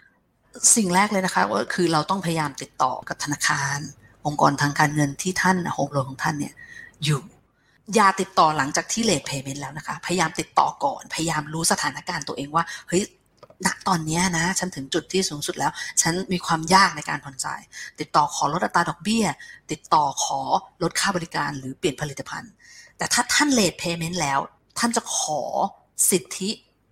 [0.77, 3.79] สิ่งแรกเลยนะคะก็คือเราต้องพยายามติดต่อกับธนาคาร
[4.27, 6.55] องค์กรทางการเงินที่ท่านโฮมโลนของท่านเนี่ย
[7.05, 7.21] อยู่
[7.95, 13.03] อย่าติดต่อหลังจากที่เลทเพย์เมนต์แล้วนะคะ พยายามติดต่อก่อน พยายามรู้สถานการณ์ตัวเองว่า เฮ้ย
[13.67, 17.61] ณตอนนี้นะ ฉันถึงจุดที่สูงสุดแล้ว ฉันมีความยากในการผ่อนจ่าย
[18.01, 19.25] ติดต่อขอลดอัตราดอกเบี้ย
[19.71, 20.41] ติดต่อขอ
[20.83, 22.53] ลดค่าบริการหรือเปลี่ยนผลิตภัณฑ์
[22.99, 24.39] แต่ถ้าท่านเลทเพย์เมนต์แล้ว
[24.79, 25.43] ท่านจะขอ
[26.11, 26.51] สิทธิ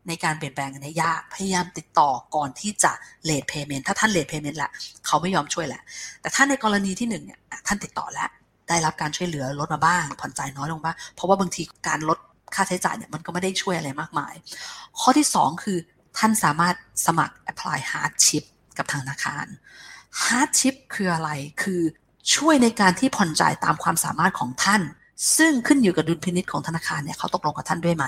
[0.09, 2.93] ในการเปลี่ยนแปลงในยากพยายามติดต่อก่อนที่จะ
[3.25, 4.71] เลทเพย์เมนต์ถ้าท่านเลทเพย์เมนต์ละ
[5.07, 5.83] เขาไม่ยอมช่วยแหละ
[6.21, 8.29] แต่ถ้าในกรณีที่หนึ่งเนี่ยท่านติดต่อแล้ว
[8.69, 12.19] ได้รับการช่วยเหลือลดมาบ้าง ผ่อนจ่ายน้อยลงบ้างเพราะว่าบางทีการลด
[12.55, 14.35] ค่าใช้จ่ายเนี่ยมันก็ไม่ได้ช่วยอะไรมากมาย
[15.01, 15.79] ข้อที่ 2 คือ
[16.19, 16.75] ท่านสามารถ
[17.07, 18.45] สมัคร apply hardship
[18.79, 19.47] กับทางธนาคาร
[20.23, 21.31] hardship คืออะไร
[21.63, 21.81] คือ
[22.35, 24.83] ช่วยในการที่ผ่อนจ่ายตามความสามารถของท่าน
[25.39, 28.05] ซึ่งขึ้นอยู่กับดุลพินิจของธนาคารเนี่ยเขาตกลงกับท่านด้วยไหม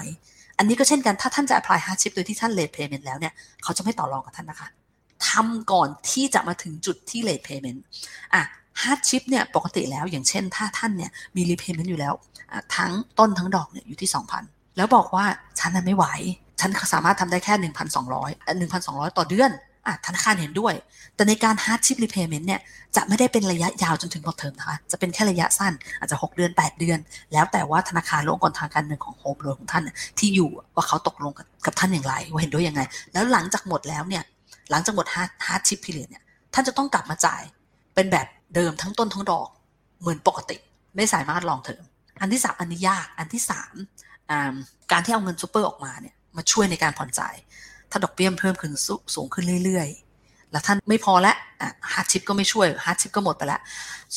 [0.58, 3.32] อันนี้ก็เช่นกัน ถ้าท่านจะ apply hardship โดยที่ท่าน late payment แล้วเนี่ย
[3.62, 4.68] เขาจะไม่ต่อรองกับท่านนะคะ
[5.28, 7.80] ทำก่อนที่จะมาถึงจุดที่ late payment
[8.34, 8.42] อะ
[8.82, 12.14] hardship เนี่ยปกติแล้วอย่างเช่น ถ้าท่านเนี่ยมี repayment อยู่แล้ว
[12.76, 14.10] ทั้งต้นทั้งดอกเนี่ยอยู่ที่
[14.42, 15.24] 2,000 แล้วบอกว่า
[15.58, 16.06] ฉันนั้นไม่ไหว
[16.60, 17.70] ฉันสามารถทำได้แค่ 1,200
[18.70, 19.50] 1,200 ต่อเดือน
[19.86, 20.74] อะธนาคารเห็นด้วย
[21.14, 22.60] แต่ในการ hardship repayment เนี่ย
[22.96, 26.98] จะไม่ได้เป็นระยะยาวจนถึงพอเทอมนะคะ จะเป็นแค่ระยะสั้นอาจจะ 6 เดือน 8 เดือน
[27.32, 29.82] แล้วแต่ว่าธนาคารหรือองค์กรทางการเงินของโฮมโลนของท่าน
[30.18, 31.32] ที่อยู่ว่าเขาตกลง
[31.66, 32.82] กับท่านอย่างไร ว่าเห็นด้วยยังไง
[33.12, 34.24] แล้วหลังจากหมดแล้วเนี่ย
[34.70, 35.06] หลังจากหมด
[35.46, 36.22] hardship period เนี่ย
[36.54, 37.42] ท่านจะต้องกลับมาจ่าย
[37.94, 39.48] เป็นแบบเดิมทั้งต้นทั้งดอก
[40.00, 40.56] เหมือนปกติ
[40.96, 41.82] ไม่สามารถ long term
[42.20, 43.74] อันที่สามอันนี้ยากอันที่สาม
[44.92, 47.34] การที่เอาเงินซูเปอร์ออกมาเนี่ย มาช่วยในการผ่อนจ่าย
[47.90, 48.72] ถ้าดอกเบี้ยเพิ่มขึ้น
[49.14, 49.88] สูงขึ้นเรื่อย
[50.20, 51.36] ๆ แล้วท่านไม่พอแล้ว
[51.92, 53.60] hardship ก็ไม่ช่วย hardship ก็หมดไปแล้ว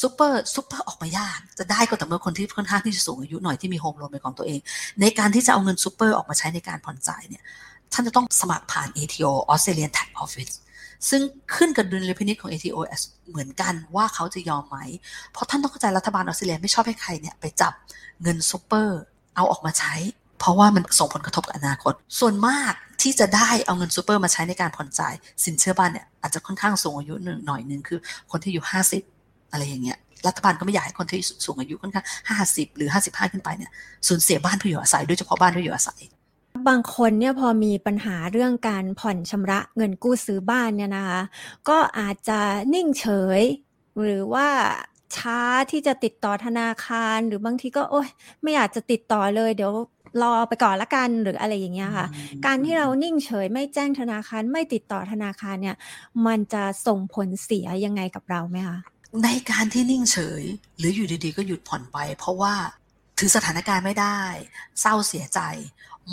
[0.01, 4.59] super super ออกมายากจะได้ก็แต่เมื่อคนที่ค่อนข้างที่จะสูงอายุหน่อยที่มี home loan เป็นของตัวเอง
[5.01, 7.43] ในการที่จะเอาเงินซูเปอร์ออกมาใช้ในการผ่อนจ่ายเนี่ย
[7.93, 10.53] ท่านจะต้องสมัครผ่าน ATO Australian Tax Office
[11.09, 11.21] ซึ่ง
[11.55, 12.77] ขึ้นกับดุลยพินิจของ ATO
[13.29, 14.77] เหมือนกันว่าเขาจะยอมไหม
[15.31, 17.73] เพราะท่านต้องเข้าใจรัฐบาลออสเตรเลียไม่ชอบให้ใครเนี่ยไปจับ
[18.21, 18.99] เงินซูเปอร์
[19.35, 19.93] เอาออกมาใช้
[20.39, 25.13] เพราะว่ามันส่งผลกระทบกับอนาคต ส่วนมากที่จะได้เอาเงินซูเปอร์มาใช้ในการผ่อนจ่าย
[25.45, 27.99] สินเชื่อบ้านเนี่ยอาจจะค่อนข้างสูงอายุหนึ่งหน่อยหนึ่งคือ
[28.31, 28.65] คนที่อยู่
[29.07, 33.71] 50 อะไรอย่างเงี้ยรัฐบาลก็ไม่อยากให้คนที่สูงอายุค่อนข้างห้าสิบหรือห้าสิบห้าขึ้นไปเนี่ย
[34.07, 35.99] สูญเสียบ้านเพื่ออยู่อาศัยโดยเฉพาะบ้านเพื่ออยู่อาศัย
[36.67, 41.21] บางคนเนี่ยพอมีปัญหาเรื่องการผ่อนชำระเงินกู้ซื้อบ้านเนี่ยนะคะ
[41.69, 42.39] ก็อาจจะ
[42.73, 43.05] นิ่งเฉ
[43.39, 43.41] ย
[44.01, 44.47] หรือว่า
[45.15, 45.39] ช้า
[45.71, 48.09] ที่จะติดต่อธนาคาร หรือบางทีก็โอ๊ย
[48.41, 49.71] ไม่อยากจะติดต่อเลยเดี๋ยว
[50.21, 52.07] รอไปก่อนละกันหรืออะไรอย่างเงี้ยค่ะ
[52.45, 55.75] การที่เรานิ่งเฉยไม่แจ้งธนาคารไม่ติดต่อธนาคารเนี่ย
[56.25, 58.77] มันจะส่งผลเสียยังไงกับเราไหมคะ
[59.23, 60.43] ในการที่นิ่งเฉย
[60.77, 62.53] หรืออยู่ดีๆ ก็หยุดผ่อนไป เพราะว่า
[63.17, 64.19] ถือสถานการณ์ไม่ได้
[64.81, 65.39] เศร้าเสียใจ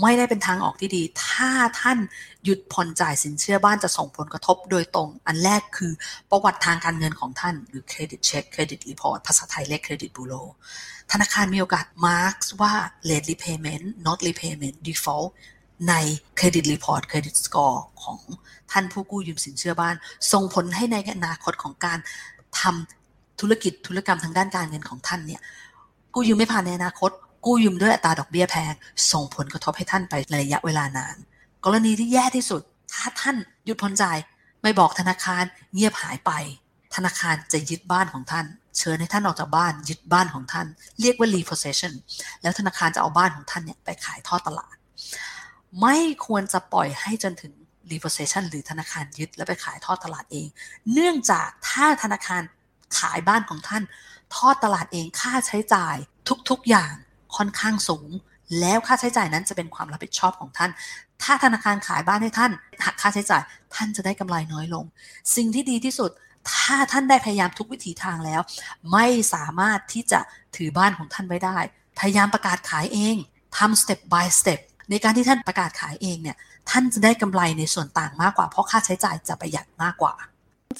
[0.01, 1.99] ไม่ได้เป็นทางออกที่ดี ถ้าท่าน
[2.45, 5.92] หยุดผ่อนจ่ายสินเชื่อบ้านจะส่งผลกระทบโดยตรง อันแรกคือ
[6.30, 10.34] ประวัติทางการเงินของท่าน หรือ credit check credit report ภาษาไทยเรียกเครดิตบูโร
[11.12, 12.72] ธนาคารมีโอกาส mark ว่า
[13.09, 15.28] late repayment not repayment default
[15.88, 15.95] ใน
[16.37, 18.18] credit report credit score ของ
[18.72, 19.95] ท่านผู้กู้ยืมสินเชื่อบ้าน
[20.32, 21.99] ส่งผลให้ในอนาคตของการ
[22.61, 25.40] ทำธุรกิจธุรกรรมทางด้านการเงินของท่านเนี่ย
[26.14, 27.11] กู้ยืมไม่ผ่านในอนาคต
[27.45, 28.74] กู้ยืมด้วยอัตราดอกเบี้ยแพง
[29.12, 31.16] ส่งผลกระทบให้ท่านไปในระยะเวลานาน
[31.64, 34.18] กรณีที่แย่ที่สุด ถ้าท่านหยุดผ่อนจ่าย
[34.62, 36.32] ไม่บอกธนาคารเงียบหายไป
[36.95, 38.47] ธนาคารจะยึดบ้านของท่าน
[38.78, 40.66] เชิญให้ท่านออกจากบ้านยึดบ้านของท่าน
[41.01, 41.92] เรียกว่า repossession
[42.42, 44.76] แล้วธนาคารจะเอาบ้านของท่านเนี่ยไปขายทอดตลาด
[45.80, 47.53] ไม่ควรจะปล่อยให้จนถึง
[47.90, 50.47] repossession หรือธนาคารยึดแล้วไปขายทอดตลาดเอง
[50.92, 52.42] เนื่องจากถ้าธนาคาร
[52.99, 53.82] ขายบ้านของท่าน
[54.36, 55.97] ทอดตลาดเองค่าใช้จ่าย
[56.51, 56.95] ทุกๆอย่าง
[57.37, 58.09] ค่อนข้างสูง
[58.61, 60.70] แล้วค่าใช้จ่ายนั้นจะเป็นความรับผิดชอบของท่าน
[61.22, 62.53] ถ้าธนาคารขายบ้านให้ท่าน
[62.85, 63.43] หักค่าใช้จ่าย
[63.74, 64.85] ท่านจะได้กำไรน้อยลง
[65.37, 66.11] สิ่งที่ดีที่สุด
[66.53, 68.41] ถ้าท่านได้พยายามทุกวิถีทางแล้ว
[68.93, 70.20] ไม่สามารถที่จะ
[70.57, 71.59] ถือบ้านของท่านไว้ได้
[71.99, 73.16] พยายามประกาศขายเอง
[73.57, 74.61] ทำ step by step
[74.91, 76.37] ในการที่ท่านประกาศขายเองเนี่ย
[76.70, 80.14] ท่านจะได้กำไรในส่วนต่างมากกว่า เพราะค่าใช้จ่ายจะประหยัดมากกว่า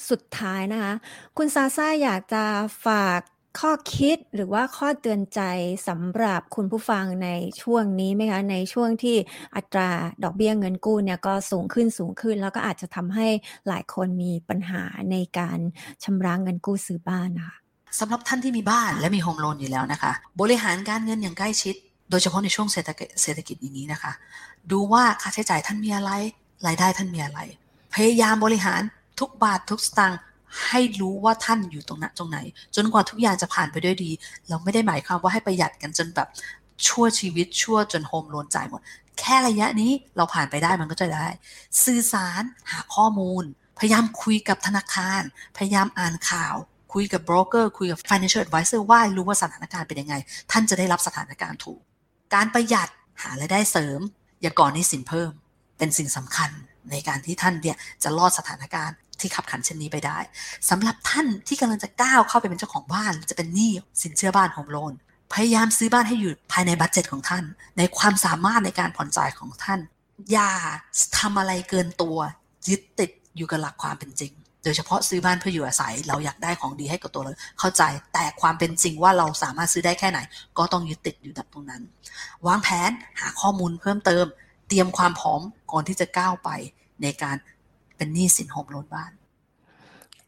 [0.09, 0.93] สุดท้ายนะคะ
[1.37, 2.43] คุณซาซ่าอยากจะ
[2.85, 3.21] ฝาก
[3.59, 5.41] ข้อคิดหรือว่าข้อเตือนใจ
[5.87, 7.29] สำหรับคุณผู้ฟังใน
[7.61, 9.17] ช่วงนี้ไหมคะในช่วงที่
[9.55, 9.89] อัตรา
[10.23, 13.27] ดอกเบี้ยเงินกู้เนี่ยก็สูงขึ้นสูงขึ้น แล้วก็อาจจะทำให้
[13.67, 15.59] หลายคนมีปัญหาในการ
[16.03, 17.57] ชำระเงินกู้ซื้อบ้านนะคะ
[17.99, 21.75] สำหรับท่านที่มีบ้านและมี home loan อยู่แล้วนะคะ บริหารการเงินอย่างใกล้ชิด
[22.09, 24.11] โดยเฉพาะในช่วงเศรษฐกิจเศรษฐกิจอย่างนี้นะคะ
[24.71, 26.11] ดูว่าค่าใช้จ่ายท่านมีอะไร
[26.67, 27.39] รายได้ท่านมีอะไร
[27.95, 28.81] พยายามบริหาร
[29.19, 30.19] ทุกบาททุกสตางค์
[30.67, 32.39] ให้รู้ว่าท่านอยู่ตรงนั้นตรงไหน
[32.75, 34.11] จนกว่าทุกอย่างจะผ่านไปด้วยดี
[34.49, 36.27] เราไม่ได้หมายความว่าให้ประหยัดกันจนแบบ
[36.87, 38.81] ชั่วชีวิตชั่วจน home loan จ่ายหมด
[39.19, 41.27] แค่ระยะนี้เราผ่านไปได้มันก็จะได้
[41.83, 43.43] สื่อสารหาข้อมูล
[43.79, 45.21] พยายามคุยกับธนาคาร
[45.57, 46.55] พยายามอ่านข่าว
[46.93, 50.15] คุยกับโบรกเกอร์คุยกับ financial advisor ว่ารู้ว่าสถานการณ์เป็นยังไง
[50.51, 51.79] ท่านจะได้รับสถานการณ์ถูก
[52.35, 52.89] การประหยัด
[53.21, 53.99] หารายได้เสริม
[54.41, 55.31] อย่าก่อนนี้สินเพิ่ม
[55.77, 56.49] เป็นสิ่งสำคัญ
[56.91, 60.17] ในการที่ท่านเนี่ยจะรอดสถานการณ์ ที่ขับขันเช่นนี้ไปได้
[60.69, 64.93] สำหรับท่านที่กำลังจะก้าวเข้าไปเป็นเจ้าของบ้าน จะเป็นหนี้สินเชื่อบ้านโฮมโลน
[65.33, 67.43] พยายามซื้อบ้านให้อยู่ภายในบัตเจ็ตของท่าน
[67.77, 69.79] ในความสามารถในการผ่อนจ่ายของท่าน
[70.31, 70.51] อย่า
[71.17, 72.17] ทำอะไรเกินตัว
[72.67, 80.19] ยึดติดอยู่กับหลักความเป็นจริง โดยเฉพาะซื้อบ้านเพื่ออยู่อาศัย เราอยากได้ของดีให้กับตัวเราเข้าใจแต่ความเป็นจริงว่าเราสามารถซื้อได้แค่ไหน
[80.57, 81.81] ก็ต้องยึดติดอยู่ตรงนั้น
[82.47, 84.25] วางแผนหาข้อมูลเพิ่มเติม
[84.67, 85.41] เตรียมความพร้อม
[85.71, 86.49] ก่อนที่จะก้าวไป
[87.01, 87.35] ในการ
[87.97, 89.11] เป็นหนี้สินโฮมโลนบ้าน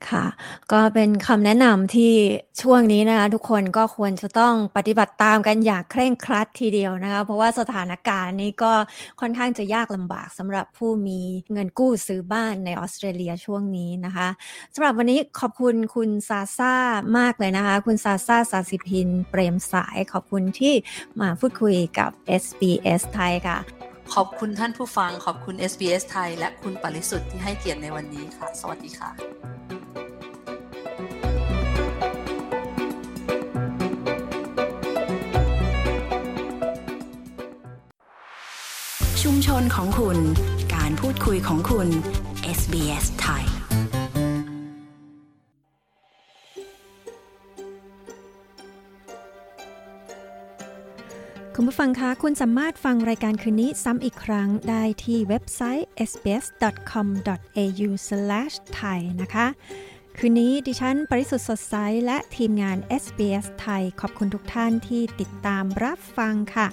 [0.09, 0.25] ค่ะ
[0.71, 2.13] ก็เป็นคำแนะนำที่
[2.61, 8.73] ช่วงนี้นะคะทุกคนก็ควรจะต้องปฏิบัติตามกันอย่างเคร่งครัดทีเดียวนะคะ เพราะว่าสถานการณ์นี้ก็
[9.21, 11.19] ค่อนข้างจะยากลำบากสำหรับผู้มี
[11.51, 14.27] เงินกู้ซื้อบ้านในออสเตรเลียช่วงนี้นะคะ
[14.73, 16.75] สำหรับวันนี้ขอบคุณคุณซาซ่า
[17.17, 20.73] มากเลยนะคะ คุณซาซ่าสาสิพิน เปรมสายขอบคุณที่
[21.19, 22.11] มาพูดคุยกับ
[22.43, 23.76] SBS ไทยค่ะ
[24.15, 29.09] ขอบคุณท่านผู้ฟังขอบคุณ SBS ไทย และคุณปริสุทธิ์ที่ให้เกียรติในวันนี้ค่ะ สวัสดีค่ะ
[39.23, 40.17] ชุมชนของคุณ
[40.75, 41.87] การพูดคุยของคุณ
[42.59, 43.56] SBS ไทย
[51.59, 59.47] คุณผู้ฟังคะคุณสามารถฟังรายการคืนนี้ซ้ำอีกครั้งได้ที่เว็บไซต์ sbs.com.au/thai นะคะ
[60.17, 66.67] คืนนี้ดิฉันปริสุทธ์สดใสและทีมงาน SBS ไทย ขอบคุณทุกท่านที่ติดตามรับฟังค่ะ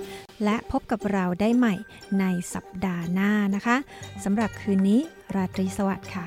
[0.45, 1.75] และพบกับเราได้ใหม่
[2.21, 2.25] ใน
[2.55, 3.77] สัปดาห์หน้านะคะ
[4.25, 5.01] สำหรับคืนนี้
[5.35, 6.27] ราตรีสวัสดิ์ค่ะ